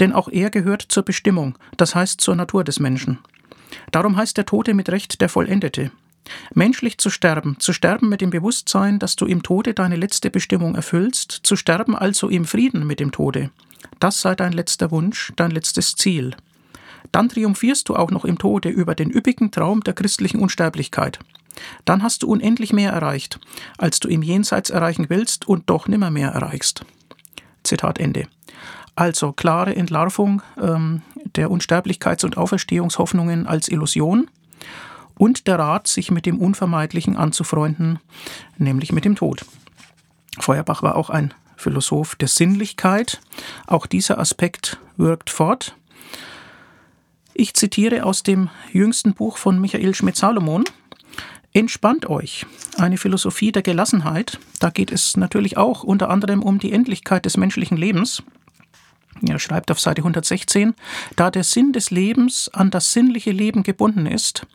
denn 0.00 0.12
auch 0.12 0.28
er 0.28 0.50
gehört 0.50 0.82
zur 0.88 1.02
Bestimmung, 1.02 1.58
das 1.76 1.94
heißt 1.94 2.20
zur 2.20 2.34
Natur 2.34 2.64
des 2.64 2.80
Menschen. 2.80 3.18
Darum 3.90 4.16
heißt 4.16 4.36
der 4.36 4.46
Tote 4.46 4.74
mit 4.74 4.88
Recht 4.88 5.20
der 5.20 5.28
Vollendete. 5.28 5.90
Menschlich 6.54 6.98
zu 6.98 7.10
sterben, 7.10 7.56
zu 7.58 7.72
sterben 7.72 8.08
mit 8.08 8.20
dem 8.20 8.30
Bewusstsein, 8.30 8.98
dass 8.98 9.16
du 9.16 9.26
im 9.26 9.42
Tode 9.42 9.74
deine 9.74 9.96
letzte 9.96 10.30
Bestimmung 10.30 10.74
erfüllst, 10.74 11.32
zu 11.42 11.56
sterben 11.56 11.96
also 11.96 12.28
im 12.28 12.44
Frieden 12.44 12.86
mit 12.86 13.00
dem 13.00 13.12
Tode. 13.12 13.50
Das 14.00 14.20
sei 14.20 14.34
dein 14.34 14.52
letzter 14.52 14.90
Wunsch, 14.90 15.32
dein 15.36 15.50
letztes 15.50 15.94
Ziel. 15.94 16.36
Dann 17.12 17.28
triumphierst 17.28 17.88
du 17.88 17.96
auch 17.96 18.10
noch 18.10 18.24
im 18.24 18.38
Tode 18.38 18.68
über 18.68 18.94
den 18.94 19.10
üppigen 19.10 19.50
Traum 19.50 19.82
der 19.82 19.94
christlichen 19.94 20.40
Unsterblichkeit. 20.40 21.18
Dann 21.84 22.02
hast 22.02 22.22
du 22.22 22.28
unendlich 22.28 22.72
mehr 22.72 22.92
erreicht, 22.92 23.40
als 23.78 23.98
du 23.98 24.08
im 24.08 24.22
Jenseits 24.22 24.70
erreichen 24.70 25.06
willst 25.08 25.48
und 25.48 25.70
doch 25.70 25.88
nimmer 25.88 26.10
mehr 26.10 26.30
erreichst. 26.30 26.84
Zitat 27.68 27.98
Ende. 27.98 28.26
Also 28.96 29.32
klare 29.32 29.76
Entlarvung 29.76 30.42
ähm, 30.60 31.02
der 31.36 31.50
Unsterblichkeits- 31.50 32.24
und 32.24 32.36
Auferstehungshoffnungen 32.36 33.46
als 33.46 33.68
Illusion 33.68 34.28
und 35.16 35.46
der 35.46 35.58
Rat, 35.58 35.86
sich 35.86 36.10
mit 36.10 36.26
dem 36.26 36.38
Unvermeidlichen 36.38 37.16
anzufreunden, 37.16 37.98
nämlich 38.56 38.92
mit 38.92 39.04
dem 39.04 39.16
Tod. 39.16 39.44
Feuerbach 40.40 40.82
war 40.82 40.96
auch 40.96 41.10
ein 41.10 41.34
Philosoph 41.56 42.14
der 42.14 42.28
Sinnlichkeit. 42.28 43.20
Auch 43.66 43.86
dieser 43.86 44.18
Aspekt 44.18 44.78
wirkt 44.96 45.30
fort. 45.30 45.76
Ich 47.34 47.54
zitiere 47.54 48.04
aus 48.04 48.22
dem 48.22 48.50
jüngsten 48.72 49.14
Buch 49.14 49.38
von 49.38 49.60
Michael 49.60 49.94
Schmidt-Salomon. 49.94 50.64
Entspannt 51.52 52.08
euch. 52.08 52.46
Eine 52.76 52.98
Philosophie 52.98 53.52
der 53.52 53.62
Gelassenheit. 53.62 54.38
Da 54.60 54.70
geht 54.70 54.92
es 54.92 55.16
natürlich 55.16 55.56
auch 55.56 55.82
unter 55.82 56.10
anderem 56.10 56.42
um 56.42 56.58
die 56.58 56.72
Endlichkeit 56.72 57.24
des 57.24 57.36
menschlichen 57.36 57.76
Lebens. 57.76 58.22
Er 59.26 59.38
schreibt 59.38 59.70
auf 59.70 59.80
Seite 59.80 60.02
116, 60.02 60.74
da 61.16 61.30
der 61.30 61.42
Sinn 61.44 61.72
des 61.72 61.90
Lebens 61.90 62.48
an 62.52 62.70
das 62.70 62.92
sinnliche 62.92 63.32
Leben 63.32 63.62
gebunden 63.62 64.06
ist, 64.06 64.46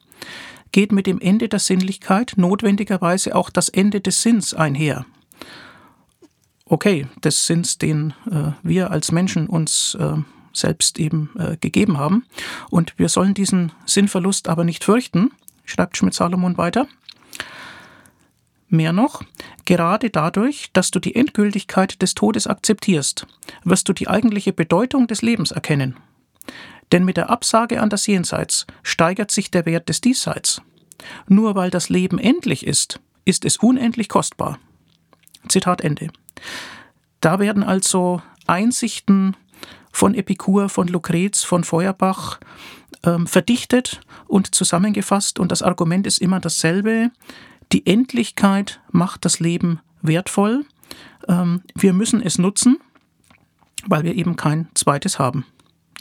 geht 0.72 0.92
mit 0.92 1.06
dem 1.06 1.20
Ende 1.20 1.50
der 1.50 1.60
Sinnlichkeit 1.60 2.34
notwendigerweise 2.38 3.36
auch 3.36 3.50
das 3.50 3.70
Ende 3.70 4.00
des 4.00 4.22
Sinns 4.22 4.54
einher. 4.54 5.06
Okay, 6.66 7.08
des 7.24 7.46
Sinns, 7.46 7.78
den 7.78 8.14
äh, 8.32 8.52
wir 8.64 8.92
als 8.92 9.12
Menschen 9.12 9.48
uns 9.48 9.96
äh, 10.00 10.14
selbst 10.54 11.00
eben 11.00 11.30
äh, 11.38 11.58
gegeben 11.58 11.98
haben. 11.98 12.26
Und 12.70 12.94
wir 12.98 13.10
sollen 13.10 13.34
diesen 13.34 13.72
Sinnverlust 13.86 14.48
aber 14.48 14.64
nicht 14.64 14.84
fürchten, 14.84 15.32
schreibt 15.66 15.98
Schmidt-Salomon 15.98 16.58
weiter. 16.58 16.88
Mehr 18.68 18.92
noch, 18.92 19.24
gerade 19.66 20.10
dadurch, 20.10 20.72
dass 20.74 20.90
du 20.90 21.00
die 21.00 21.16
Endgültigkeit 21.16 22.02
des 22.02 22.16
Todes 22.16 22.48
akzeptierst, 22.48 23.28
wirst 23.64 23.88
du 23.88 23.94
die 23.94 24.08
eigentliche 24.08 24.52
Bedeutung 24.52 25.06
des 25.06 25.22
Lebens 25.22 25.52
erkennen. 25.52 25.96
Denn 26.92 27.06
mit 27.06 27.18
der 27.18 27.30
Absage 27.30 27.82
an 27.82 27.90
das 27.90 28.08
Jenseits 28.08 28.66
steigert 28.82 29.32
sich 29.32 29.52
der 29.52 29.66
Wert 29.66 29.90
des 29.90 30.02
Diesseits. 30.02 30.62
Nur 31.28 31.56
weil 31.56 31.70
das 31.70 31.90
Leben 31.90 32.18
endlich 32.18 32.66
ist, 32.66 33.00
ist 33.26 33.46
es 33.46 33.58
unendlich 33.58 34.10
kostbar. 34.10 34.60
Zitat 35.48 35.82
Ende. 35.82 36.10
Da 37.20 37.40
werden 37.40 37.64
also 37.64 38.22
Einsichten 38.48 39.36
von 39.94 40.16
Epikur, 40.16 40.68
von 40.68 40.88
Lucrez, 40.90 41.44
von 41.44 41.64
Feuerbach 41.64 42.40
ähm, 43.04 43.28
verdichtet 43.28 44.02
und 44.28 44.54
zusammengefasst 44.54 45.40
und 45.40 45.52
das 45.52 45.62
Argument 45.62 46.06
ist 46.06 46.18
immer 46.18 46.42
dasselbe. 46.42 47.12
Die 47.72 47.86
Endlichkeit 47.88 48.82
macht 48.92 49.24
das 49.24 49.40
Leben 49.40 49.80
wertvoll. 50.02 50.66
Ähm, 51.30 51.62
wir 51.76 51.94
müssen 51.94 52.22
es 52.22 52.38
nutzen, 52.38 52.80
weil 53.86 54.04
wir 54.04 54.16
eben 54.16 54.36
kein 54.36 54.68
zweites 54.74 55.20
haben. 55.20 55.46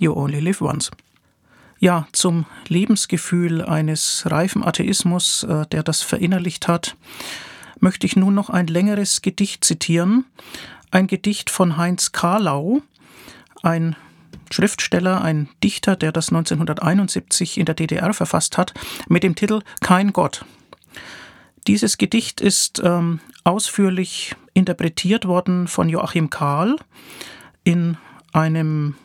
You 0.01 0.15
only 0.15 0.41
live 0.41 0.63
once. 0.63 0.91
Ja, 1.79 2.07
zum 2.13 2.47
Lebensgefühl 2.69 3.63
eines 3.63 4.25
reifen 4.27 4.65
Atheismus, 4.65 5.43
äh, 5.43 5.67
der 5.67 5.83
das 5.83 6.01
verinnerlicht 6.01 6.69
hat, 6.69 6.97
möchte 7.81 8.07
ich 8.07 8.17
nun 8.17 8.35
noch 8.35 8.51
ein 8.51 8.69
längeres 8.69 9.21
Gedicht 9.21 9.65
zitieren. 9.65 10.25
Ein 10.93 11.09
Gedicht 11.09 11.51
von 11.51 11.77
Heinz 11.77 12.13
Karlau, 12.13 12.83
ein 13.63 13.97
Schriftsteller, 14.51 15.23
ein 15.23 15.49
Dichter, 15.63 15.97
der 15.97 16.13
das 16.13 16.29
1971 16.29 17.59
in 17.59 17.65
der 17.65 17.75
DDR 17.75 18.13
verfasst 18.13 18.59
hat, 18.59 18.75
mit 19.09 19.23
dem 19.23 19.35
Titel 19.35 19.61
Kein 19.81 20.13
Gott. 20.13 20.45
Dieses 21.67 21.97
Gedicht 21.97 22.41
ist 22.41 22.83
ähm, 22.85 23.21
ausführlich 23.45 24.35
interpretiert 24.53 25.27
worden 25.27 25.69
von 25.69 25.89
Joachim 25.89 26.29
Kahl 26.29 26.77
in 27.65 27.97
einem 28.33 28.97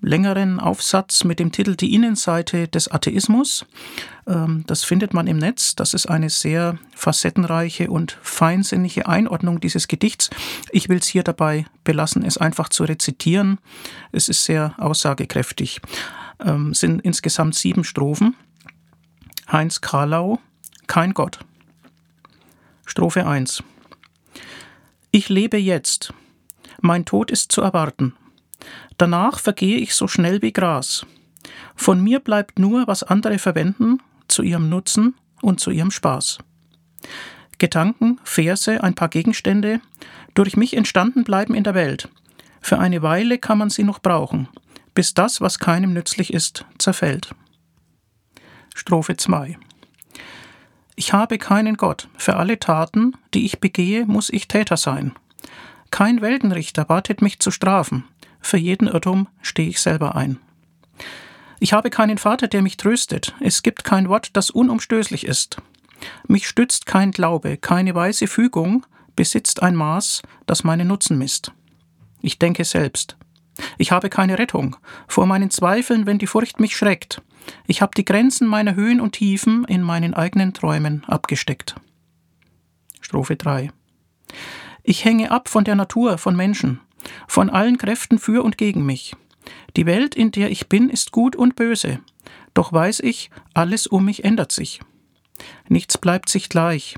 längeren 0.00 0.60
Aufsatz 0.60 1.24
mit 1.24 1.38
dem 1.38 1.52
Titel 1.52 1.76
Die 1.76 1.94
Innenseite 1.94 2.68
des 2.68 2.90
Atheismus. 2.90 3.66
Ähm, 4.28 4.64
das 4.66 4.84
findet 4.84 5.14
man 5.14 5.26
im 5.26 5.38
Netz. 5.38 5.74
Das 5.74 5.94
ist 5.94 6.06
eine 6.06 6.30
sehr 6.30 6.78
facettenreiche 6.94 7.90
und 7.90 8.18
feinsinnige 8.22 9.08
Einordnung 9.08 9.60
dieses 9.60 9.88
Gedichts. 9.88 10.30
Ich 10.70 10.88
will 10.88 10.98
es 10.98 11.06
hier 11.06 11.22
dabei 11.22 11.64
belassen, 11.82 12.22
es 12.22 12.38
einfach 12.38 12.68
zu 12.68 12.84
rezitieren. 12.84 13.58
Es 14.12 14.28
ist 14.28 14.44
sehr 14.44 14.74
aussagekräftig. 14.78 15.80
Es 16.38 16.46
ähm, 16.46 16.74
sind 16.74 17.00
insgesamt 17.00 17.54
sieben 17.54 17.84
Strophen. 17.84 18.36
Heinz 19.50 19.80
Karlau, 19.80 20.38
kein 20.86 21.14
Gott. 21.14 21.38
Strophe 22.84 23.26
1 23.26 23.62
Ich 25.10 25.28
lebe 25.30 25.56
jetzt. 25.56 26.12
Mein 26.80 27.06
Tod 27.06 27.30
ist 27.30 27.50
zu 27.50 27.62
erwarten. 27.62 28.14
Danach 28.98 29.38
vergehe 29.38 29.78
ich 29.78 29.94
so 29.94 30.06
schnell 30.06 30.42
wie 30.42 30.52
Gras. 30.52 31.06
Von 31.74 32.02
mir 32.02 32.20
bleibt 32.20 32.58
nur, 32.58 32.86
was 32.86 33.02
andere 33.02 33.38
verwenden, 33.38 34.00
zu 34.28 34.42
ihrem 34.42 34.68
Nutzen 34.68 35.14
und 35.42 35.60
zu 35.60 35.70
ihrem 35.70 35.90
Spaß. 35.90 36.38
Gedanken, 37.58 38.20
Verse, 38.24 38.82
ein 38.82 38.94
paar 38.94 39.08
Gegenstände, 39.08 39.80
durch 40.34 40.56
mich 40.56 40.76
entstanden 40.76 41.24
bleiben 41.24 41.54
in 41.54 41.64
der 41.64 41.74
Welt. 41.74 42.08
Für 42.60 42.78
eine 42.78 43.02
Weile 43.02 43.38
kann 43.38 43.58
man 43.58 43.70
sie 43.70 43.84
noch 43.84 43.98
brauchen, 43.98 44.48
bis 44.94 45.14
das, 45.14 45.40
was 45.40 45.58
keinem 45.58 45.92
nützlich 45.92 46.32
ist, 46.32 46.64
zerfällt. 46.78 47.34
Strophe 48.74 49.16
2 49.16 49.58
ich 50.98 51.12
habe 51.12 51.38
keinen 51.38 51.76
Gott. 51.76 52.08
Für 52.16 52.34
alle 52.34 52.58
Taten, 52.58 53.12
die 53.32 53.46
ich 53.46 53.60
begehe, 53.60 54.04
muss 54.04 54.30
ich 54.30 54.48
Täter 54.48 54.76
sein. 54.76 55.12
Kein 55.92 56.22
Weltenrichter 56.22 56.88
wartet 56.88 57.22
mich 57.22 57.38
zu 57.38 57.52
strafen. 57.52 58.02
Für 58.40 58.56
jeden 58.56 58.88
Irrtum 58.88 59.28
stehe 59.40 59.68
ich 59.68 59.78
selber 59.80 60.16
ein. 60.16 60.40
Ich 61.60 61.72
habe 61.72 61.90
keinen 61.90 62.18
Vater, 62.18 62.48
der 62.48 62.62
mich 62.62 62.76
tröstet. 62.76 63.34
Es 63.40 63.62
gibt 63.62 63.84
kein 63.84 64.08
Wort, 64.08 64.30
das 64.34 64.50
unumstößlich 64.50 65.26
ist. 65.26 65.56
Mich 66.28 66.46
stützt 66.46 66.86
kein 66.86 67.10
Glaube, 67.10 67.56
keine 67.56 67.94
weise 67.94 68.28
Fügung, 68.28 68.86
besitzt 69.16 69.62
ein 69.62 69.74
Maß, 69.74 70.22
das 70.46 70.62
meine 70.62 70.84
Nutzen 70.84 71.18
misst. 71.18 71.52
Ich 72.20 72.38
denke 72.38 72.64
selbst. 72.64 73.16
Ich 73.76 73.90
habe 73.90 74.08
keine 74.08 74.38
Rettung 74.38 74.76
vor 75.08 75.26
meinen 75.26 75.50
Zweifeln, 75.50 76.06
wenn 76.06 76.18
die 76.18 76.28
Furcht 76.28 76.60
mich 76.60 76.76
schreckt. 76.76 77.22
Ich 77.66 77.82
habe 77.82 77.92
die 77.96 78.04
Grenzen 78.04 78.46
meiner 78.46 78.74
Höhen 78.76 79.00
und 79.00 79.12
Tiefen 79.12 79.64
in 79.64 79.82
meinen 79.82 80.14
eigenen 80.14 80.54
Träumen 80.54 81.04
abgesteckt. 81.06 81.74
Strophe 83.00 83.36
3. 83.36 83.72
Ich 84.84 85.04
hänge 85.04 85.30
ab 85.30 85.48
von 85.48 85.64
der 85.64 85.74
Natur, 85.74 86.18
von 86.18 86.36
Menschen, 86.36 86.80
von 87.26 87.50
allen 87.50 87.78
Kräften 87.78 88.18
für 88.18 88.44
und 88.44 88.58
gegen 88.58 88.86
mich. 88.86 89.16
Die 89.76 89.86
Welt, 89.86 90.14
in 90.14 90.30
der 90.30 90.50
ich 90.50 90.68
bin, 90.68 90.90
ist 90.90 91.12
gut 91.12 91.36
und 91.36 91.56
böse, 91.56 92.00
doch 92.54 92.72
weiß 92.72 93.00
ich, 93.00 93.30
alles 93.54 93.86
um 93.86 94.04
mich 94.04 94.24
ändert 94.24 94.52
sich. 94.52 94.80
Nichts 95.68 95.98
bleibt 95.98 96.28
sich 96.28 96.48
gleich. 96.48 96.96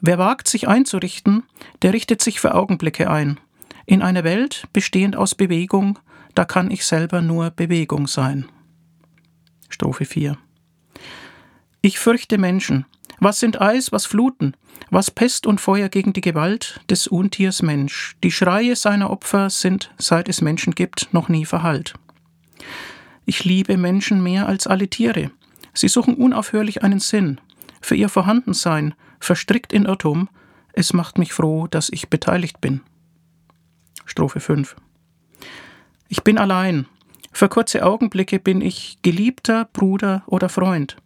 Wer 0.00 0.18
wagt, 0.18 0.48
sich 0.48 0.68
einzurichten, 0.68 1.44
der 1.82 1.92
richtet 1.92 2.22
sich 2.22 2.40
für 2.40 2.54
Augenblicke 2.54 3.10
ein. 3.10 3.40
In 3.86 4.02
einer 4.02 4.24
Welt, 4.24 4.66
bestehend 4.72 5.16
aus 5.16 5.34
Bewegung, 5.34 5.98
da 6.34 6.44
kann 6.44 6.70
ich 6.70 6.84
selber 6.84 7.22
nur 7.22 7.50
Bewegung 7.50 8.06
sein. 8.06 8.46
Strophe 9.68 10.04
4. 10.04 10.36
Ich 11.80 11.98
fürchte 11.98 12.38
Menschen. 12.38 12.86
Was 13.20 13.40
sind 13.40 13.60
Eis, 13.60 13.92
was 13.92 14.06
Fluten? 14.06 14.56
Was 14.90 15.10
Pest 15.10 15.46
und 15.46 15.60
Feuer 15.60 15.88
gegen 15.88 16.12
die 16.12 16.20
Gewalt 16.20 16.80
des 16.90 17.06
Untiers 17.06 17.62
Mensch? 17.62 18.16
Die 18.22 18.30
Schreie 18.30 18.76
seiner 18.76 19.10
Opfer 19.10 19.50
sind, 19.50 19.92
seit 19.98 20.28
es 20.28 20.40
Menschen 20.40 20.74
gibt, 20.74 21.12
noch 21.12 21.28
nie 21.28 21.44
verhallt. 21.44 21.94
Ich 23.24 23.44
liebe 23.44 23.76
Menschen 23.76 24.22
mehr 24.22 24.46
als 24.46 24.66
alle 24.66 24.88
Tiere. 24.88 25.30
Sie 25.72 25.88
suchen 25.88 26.14
unaufhörlich 26.14 26.82
einen 26.82 27.00
Sinn. 27.00 27.40
Für 27.80 27.94
ihr 27.94 28.08
Vorhandensein, 28.08 28.94
verstrickt 29.18 29.72
in 29.72 29.86
Irrtum, 29.86 30.28
es 30.72 30.92
macht 30.92 31.18
mich 31.18 31.32
froh, 31.32 31.66
dass 31.66 31.88
ich 31.90 32.08
beteiligt 32.08 32.60
bin. 32.60 32.80
Strophe 34.04 34.40
5. 34.40 34.76
Ich 36.08 36.22
bin 36.22 36.38
allein, 36.38 36.86
für 37.32 37.48
kurze 37.48 37.84
Augenblicke 37.84 38.38
bin 38.38 38.60
ich 38.60 38.98
Geliebter, 39.02 39.68
Bruder 39.72 40.22
oder 40.26 40.48
Freund, 40.48 40.96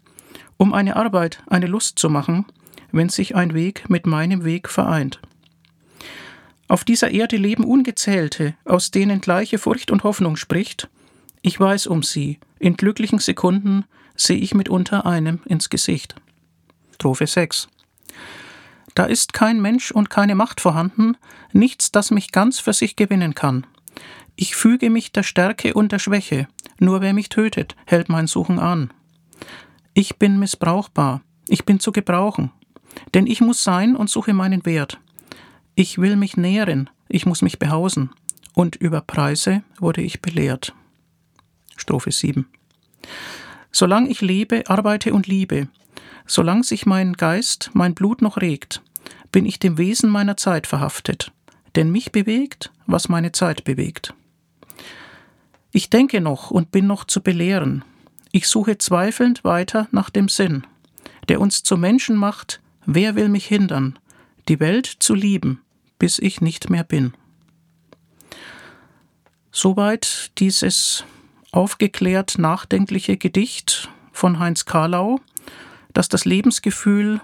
um 0.59 0.75
eine 0.75 0.97
Arbeit, 0.97 1.43
eine 1.47 1.67
Lust 1.67 1.99
zu 1.99 2.11
machen, 2.11 2.45
wenn 2.93 3.09
sich 3.09 3.35
ein 3.35 3.55
Weg 3.55 3.89
mit 3.89 4.07
meinem 4.07 4.45
Weg 4.45 4.69
vereint. 4.69 5.21
Auf 6.69 6.85
dieser 6.85 7.11
Erde 7.11 7.39
leben 7.39 7.65
Ungezählte, 7.65 8.55
aus 8.67 8.91
denen 8.91 9.23
gleiche 9.23 9.59
Furcht 9.59 9.91
und 9.91 10.05
Hoffnung 10.05 10.37
spricht. 10.37 10.91
Ich 11.41 11.59
weiß 11.59 11.87
um 11.87 12.03
sie, 12.03 12.39
in 12.59 12.77
glücklichen 12.77 13.21
Sekunden 13.21 13.85
sehe 14.15 14.37
ich 14.37 14.55
mitunter 14.55 15.07
einem 15.07 15.41
ins 15.47 15.71
Gesicht. 15.71 16.17
Strophe 16.95 17.27
6 17.27 17.69
Da 18.95 19.05
ist 19.05 19.33
kein 19.33 19.63
Mensch 19.63 19.93
und 19.93 20.11
keine 20.11 20.35
Macht 20.35 20.61
vorhanden, 20.61 21.17
nichts, 21.53 21.91
das 21.91 22.11
mich 22.11 22.33
ganz 22.33 22.59
für 22.59 22.75
sich 22.75 22.97
gewinnen 22.97 23.35
kann. 23.35 23.67
Ich 24.37 24.55
füge 24.55 24.91
mich 24.91 25.13
der 25.13 25.23
Stärke 25.23 25.73
und 25.75 25.93
der 25.93 25.99
Schwäche, 25.99 26.49
nur 26.79 27.01
wer 27.01 27.15
mich 27.15 27.29
tötet, 27.29 27.77
hält 27.87 28.09
mein 28.09 28.27
Suchen 28.27 28.59
an. 28.59 28.93
Ich 29.99 30.17
bin 30.17 30.39
missbrauchbar, 30.39 31.23
ich 31.49 31.65
bin 31.65 31.81
zu 31.81 31.91
gebrauchen, 31.91 32.53
denn 33.15 33.27
ich 33.27 33.41
muss 33.41 33.65
sein 33.65 33.97
und 33.97 34.09
suche 34.09 34.33
meinen 34.33 34.65
Wert. 34.65 35.01
Ich 35.75 35.99
will 35.99 36.15
mich 36.15 36.37
nähren, 36.37 36.89
ich 37.09 37.27
muss 37.27 37.43
mich 37.43 37.59
behausen, 37.59 38.11
und 38.55 38.77
über 38.77 39.01
Preise 39.01 39.65
wurde 39.81 40.03
ich 40.03 40.23
belehrt. 40.23 40.73
Strophe 41.77 42.13
7. 42.13 42.47
Solang 43.73 44.09
ich 44.09 44.21
lebe, 44.21 44.71
arbeite 44.71 45.13
und 45.13 45.27
liebe, 45.27 45.67
solang 46.29 46.63
sich 46.63 46.87
mein 46.87 47.15
Geist, 47.15 47.73
mein 47.75 47.97
Blut 47.97 48.23
noch 48.23 48.37
regt, 48.37 48.83
bin 49.33 49.47
ich 49.47 49.59
dem 49.59 49.79
Wesen 49.79 50.11
meiner 50.11 50.37
Zeit 50.37 50.69
verhaftet, 50.69 51.33
denn 51.75 51.91
mich 51.91 52.13
bewegt, 52.13 52.71
was 52.87 53.09
meine 53.09 53.33
Zeit 53.33 53.65
bewegt. 53.65 54.15
Ich 55.73 55.91
denke 55.91 56.21
noch 56.21 56.53
und 56.53 56.71
bin 56.71 56.87
noch 56.87 57.03
zu 57.03 57.21
belehren. 57.21 57.83
Ich 58.39 58.47
suche 58.47 58.79
zweifelnd 58.79 59.43
weiter 59.43 59.89
nach 59.91 60.11
dem 60.11 60.29
Sinn, 60.29 60.65
der 61.29 61.41
uns 61.41 61.65
zu 61.65 61.77
Menschen 61.77 62.15
macht, 62.15 62.61
wer 62.87 63.17
will 63.17 63.29
mich 63.29 63.47
hindern, 63.47 63.99
die 64.47 64.61
Welt 64.61 64.87
zu 64.87 65.13
lieben, 65.13 65.61
bis 65.99 66.21
ich 66.21 66.41
nicht 66.41 66.71
mehr 66.71 66.85
bin. 66.85 67.15
Soweit 69.51 70.31
dieses 70.39 71.03
aufgeklärt 71.51 72.39
nachdenkliche 72.39 73.17
Gedicht 73.17 73.89
von 74.13 74.39
Heinz 74.39 74.67
Karlau, 74.67 75.19
das 75.93 76.09
das 76.09 76.25
Lebensgefühl 76.25 77.21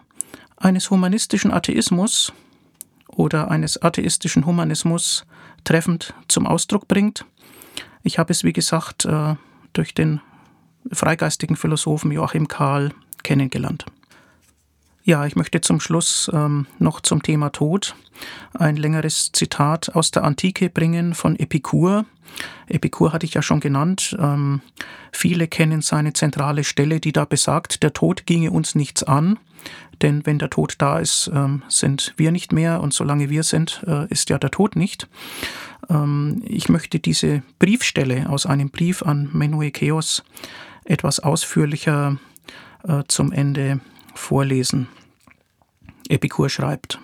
eines 0.57 0.91
humanistischen 0.91 1.53
Atheismus 1.53 2.33
oder 3.07 3.53
eines 3.53 3.81
atheistischen 3.81 4.47
Humanismus 4.47 5.25
treffend 5.63 6.13
zum 6.27 6.49
Ausdruck 6.49 6.89
bringt. 6.89 7.25
Ich 8.03 8.19
habe 8.19 8.33
es, 8.33 8.43
wie 8.43 8.53
gesagt, 8.53 9.05
äh, 9.05 9.37
durch 9.75 9.95
den 9.95 10.21
freigeistigen 10.93 11.57
Philosophen 11.57 12.11
Joachim 12.13 12.49
Kahl 12.49 12.93
kennengelernt. 13.23 13.87
Ja, 15.07 15.27
ich 15.27 15.37
möchte 15.37 15.61
zum 15.61 15.81
Schluss 15.81 16.31
ähm, 16.33 16.67
noch 16.79 17.01
zum 17.03 17.23
Thema 17.23 17.51
Tod 17.51 17.95
ein 18.55 18.77
längeres 18.77 19.33
Zitat 19.33 19.95
aus 19.95 20.11
der 20.11 20.25
Antike 20.25 20.71
bringen 20.71 21.13
von 21.15 21.39
Epikur. 21.39 22.07
Epikur 22.69 23.13
hatte 23.13 23.27
ich 23.27 23.35
ja 23.35 23.43
schon 23.43 23.61
genannt. 23.61 24.17
Ähm, 24.19 24.63
viele 25.13 25.47
kennen 25.47 25.83
seine 25.83 26.15
zentrale 26.15 26.65
Stelle, 26.65 27.01
die 27.01 27.13
da 27.13 27.27
besagt, 27.27 27.83
der 27.83 27.93
Tod 27.93 28.25
ginge 28.25 28.51
uns 28.51 28.75
nichts 28.75 29.03
an. 29.03 29.39
Denn 30.01 30.25
wenn 30.25 30.39
der 30.39 30.51
Tod 30.51 30.77
da 30.79 30.99
ist, 30.99 31.31
ähm, 31.35 31.63
sind 31.69 32.15
wir 32.17 32.33
nicht 32.33 32.53
mehr 32.53 32.81
und 32.81 32.95
solange 32.95 33.29
wir 33.29 33.43
sind, 33.43 33.85
äh, 33.87 34.09
ist 34.09 34.31
ja 34.31 34.39
der 34.39 34.51
Tod 34.51 34.75
nicht. 34.75 35.09
Ähm, 35.91 36.43
ich 36.47 36.69
möchte 36.69 36.99
diese 36.99 37.43
Briefstelle 37.59 38.29
aus 38.29 38.47
einem 38.47 38.71
Brief 38.71 39.03
an 39.03 39.29
Menuekeos 39.33 40.25
etwas 40.85 41.21
ausführlicher 41.21 42.19
äh, 42.87 43.03
zum 43.09 43.33
Ende 43.33 43.81
vorlesen. 44.15 44.89
Epikur 46.09 46.49
schreibt. 46.49 46.99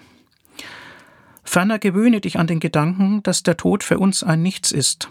Ferner 1.43 1.79
gewöhne 1.79 2.21
dich 2.21 2.39
an 2.39 2.47
den 2.47 2.61
Gedanken, 2.61 3.23
dass 3.23 3.43
der 3.43 3.57
Tod 3.57 3.83
für 3.83 3.99
uns 3.99 4.23
ein 4.23 4.43
Nichts 4.43 4.71
ist. 4.71 5.09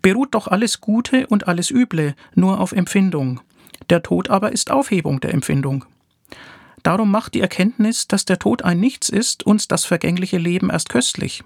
Beruht 0.00 0.34
doch 0.34 0.48
alles 0.48 0.80
Gute 0.80 1.26
und 1.28 1.46
alles 1.46 1.70
Üble 1.70 2.14
nur 2.34 2.60
auf 2.60 2.72
Empfindung. 2.72 3.40
Der 3.90 4.02
Tod 4.02 4.30
aber 4.30 4.52
ist 4.52 4.70
Aufhebung 4.70 5.20
der 5.20 5.32
Empfindung. 5.32 5.84
Darum 6.82 7.10
macht 7.10 7.34
die 7.34 7.40
Erkenntnis, 7.40 8.08
dass 8.08 8.24
der 8.24 8.38
Tod 8.38 8.62
ein 8.62 8.80
Nichts 8.80 9.08
ist, 9.08 9.46
uns 9.46 9.68
das 9.68 9.84
vergängliche 9.84 10.38
Leben 10.38 10.70
erst 10.70 10.88
köstlich. 10.88 11.44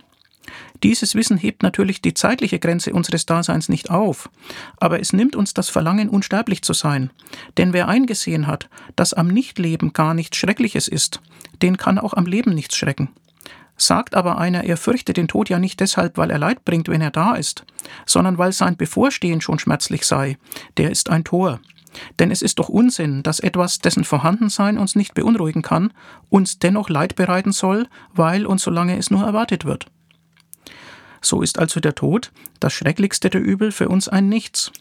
Dieses 0.82 1.14
Wissen 1.14 1.37
hebt 1.38 1.62
natürlich 1.62 2.02
die 2.02 2.14
zeitliche 2.14 2.59
Grenze 2.59 2.92
unseres 2.92 3.26
Daseins 3.26 3.68
nicht 3.68 3.90
auf, 3.90 4.30
aber 4.78 5.00
es 5.00 5.12
nimmt 5.12 5.37
uns 5.37 5.54
das 5.54 5.68
Verlangen, 5.68 6.09
unsterblich 6.09 6.62
zu 6.62 6.72
sein. 6.72 7.11
Denn 7.56 7.72
wer 7.72 7.88
eingesehen 7.88 8.46
hat, 8.46 8.68
dass 8.94 9.14
am 9.14 9.28
Nichtleben 9.28 9.92
gar 9.92 10.14
nichts 10.14 10.37
Schreckliches 10.37 10.88
ist, 10.88 11.20
den 11.62 11.76
kann 11.76 11.98
auch 11.98 12.14
am 12.14 12.26
Leben 12.26 12.54
nichts 12.54 12.76
schrecken. 12.76 13.11
Sagt 13.78 14.14
aber 14.14 14.38
einer, 14.38 14.64
er 14.64 14.78
fürchte 14.78 15.12
den 15.12 15.28
Tod 15.28 15.50
ja 15.50 15.59
nicht 15.59 15.80
deshalb, 15.80 16.16
weil 16.16 16.30
er 16.30 16.38
Leid 16.38 16.64
bringt, 16.64 16.88
wenn 16.88 17.02
er 17.02 17.11
da 17.11 17.35
ist, 17.35 17.64
sondern 18.06 18.38
weil 18.38 18.52
sein 18.52 18.76
Bevorstehen 18.76 19.40
schon 19.40 19.59
schmerzlich 19.59 20.06
sei, 20.06 20.38
der 20.78 20.90
ist 20.90 21.11
ein 21.11 21.24
Tor. 21.24 21.61
Denn 22.18 22.30
es 22.30 22.42
ist 22.42 22.59
doch 22.59 22.68
Unsinn, 22.68 23.22
dass 23.22 23.40
etwas, 23.40 23.78
dessen 23.78 24.04
Vorhandensein 24.04 24.78
uns 24.78 24.96
nicht 24.96 25.14
beunruhigen 25.14 25.62
kann, 25.62 25.92
uns 26.28 26.59
dennoch 26.59 26.88
Leid 26.88 27.16
bereiten 27.16 27.52
soll, 27.52 27.87
weil 28.12 28.46
und 28.46 28.61
solange 28.61 28.98
es 28.98 29.11
nur 29.11 29.24
erwartet 29.24 29.64
wird. 29.64 29.87
So 31.20 31.42
ist 31.42 31.59
also 31.59 31.81
der 31.81 31.94
Tod, 31.94 32.33
das 32.61 32.72
schrecklichste 32.72 33.31
der 33.31 33.40
Übel, 33.40 33.72
für 33.72 33.88
uns 33.88 34.09
ein 34.09 34.29
Nichts. 34.29 34.72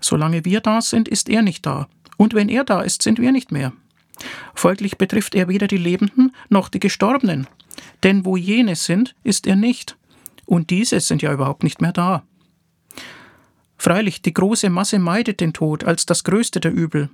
Solange 0.00 0.44
wir 0.44 0.60
da 0.60 0.80
sind, 0.80 1.08
ist 1.08 1.28
er 1.28 1.42
nicht 1.42 1.66
da. 1.66 1.88
Und 2.16 2.34
wenn 2.34 2.48
er 2.48 2.64
da 2.64 2.80
ist, 2.82 3.02
sind 3.02 3.18
wir 3.18 3.32
nicht 3.32 3.52
mehr. 3.52 3.72
Folglich 4.54 4.98
betrifft 4.98 5.34
er 5.34 5.48
weder 5.48 5.66
die 5.66 5.78
Lebenden 5.78 6.34
noch 6.48 6.68
die 6.68 6.80
Gestorbenen. 6.80 7.46
Denn 8.02 8.24
wo 8.24 8.36
jene 8.36 8.76
sind, 8.76 9.14
ist 9.22 9.46
er 9.46 9.56
nicht. 9.56 9.96
Und 10.46 10.70
diese 10.70 11.00
sind 11.00 11.22
ja 11.22 11.32
überhaupt 11.32 11.62
nicht 11.62 11.80
mehr 11.80 11.92
da. 11.92 12.22
Freilich, 13.78 14.20
die 14.20 14.34
große 14.34 14.68
Masse 14.68 14.98
meidet 14.98 15.40
den 15.40 15.54
Tod 15.54 15.84
als 15.84 16.04
das 16.04 16.24
größte 16.24 16.60
der 16.60 16.72
Übel, 16.72 17.08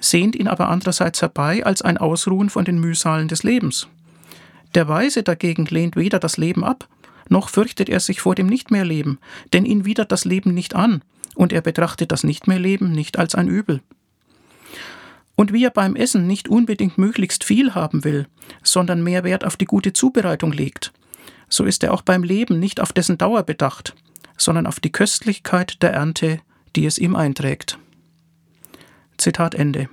sehnt 0.00 0.34
ihn 0.34 0.48
aber 0.48 0.68
andererseits 0.68 1.22
herbei 1.22 1.64
als 1.64 1.82
ein 1.82 1.98
Ausruhen 1.98 2.50
von 2.50 2.64
den 2.64 2.80
Mühsalen 2.80 3.28
des 3.28 3.44
Lebens. 3.44 3.86
Der 4.74 4.88
Weise 4.88 5.22
dagegen 5.22 5.66
lehnt 5.66 5.94
weder 5.94 6.18
das 6.18 6.36
Leben 6.36 6.64
ab, 6.64 6.88
noch 7.30 7.48
fürchtet 7.48 7.88
er 7.88 8.00
sich 8.00 8.20
vor 8.20 8.34
dem 8.34 8.46
Nichtmehrleben, 8.46 9.18
denn 9.52 9.64
ihn 9.64 9.84
widert 9.84 10.12
das 10.12 10.24
Leben 10.24 10.52
nicht 10.52 10.74
an, 10.74 11.02
und 11.34 11.52
er 11.52 11.62
betrachtet 11.62 12.12
das 12.12 12.24
Nichtmehrleben 12.24 12.92
nicht 12.92 13.18
als 13.18 13.34
ein 13.34 13.48
Übel. 13.48 13.80
Und 15.36 15.52
wie 15.52 15.64
er 15.64 15.70
beim 15.70 15.96
Essen 15.96 16.26
nicht 16.26 16.48
unbedingt 16.48 16.98
möglichst 16.98 17.44
viel 17.44 17.74
haben 17.74 18.04
will, 18.04 18.26
sondern 18.62 19.02
mehr 19.02 19.24
Wert 19.24 19.44
auf 19.44 19.56
die 19.56 19.64
gute 19.64 19.92
Zubereitung 19.92 20.52
legt, 20.52 20.92
so 21.48 21.64
ist 21.64 21.82
er 21.82 21.94
auch 21.94 22.02
beim 22.02 22.22
Leben 22.22 22.60
nicht 22.60 22.80
auf 22.80 22.92
dessen 22.92 23.16
Dauer 23.16 23.42
bedacht, 23.42 23.94
sondern 24.36 24.66
auf 24.66 24.80
die 24.80 24.92
Köstlichkeit 24.92 25.82
der 25.82 25.92
Ernte, 25.92 26.40
die 26.76 26.86
es 26.86 26.98
ihm 26.98 27.16
einträgt. 27.16 27.78
Zitat 29.18 29.54
Ende. 29.54 29.88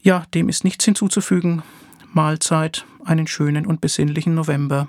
Ja, 0.00 0.24
dem 0.34 0.48
ist 0.48 0.64
nichts 0.64 0.84
hinzuzufügen. 0.84 1.62
Mahlzeit, 2.12 2.84
einen 3.04 3.26
schönen 3.26 3.66
und 3.66 3.80
besinnlichen 3.80 4.34
November. 4.34 4.88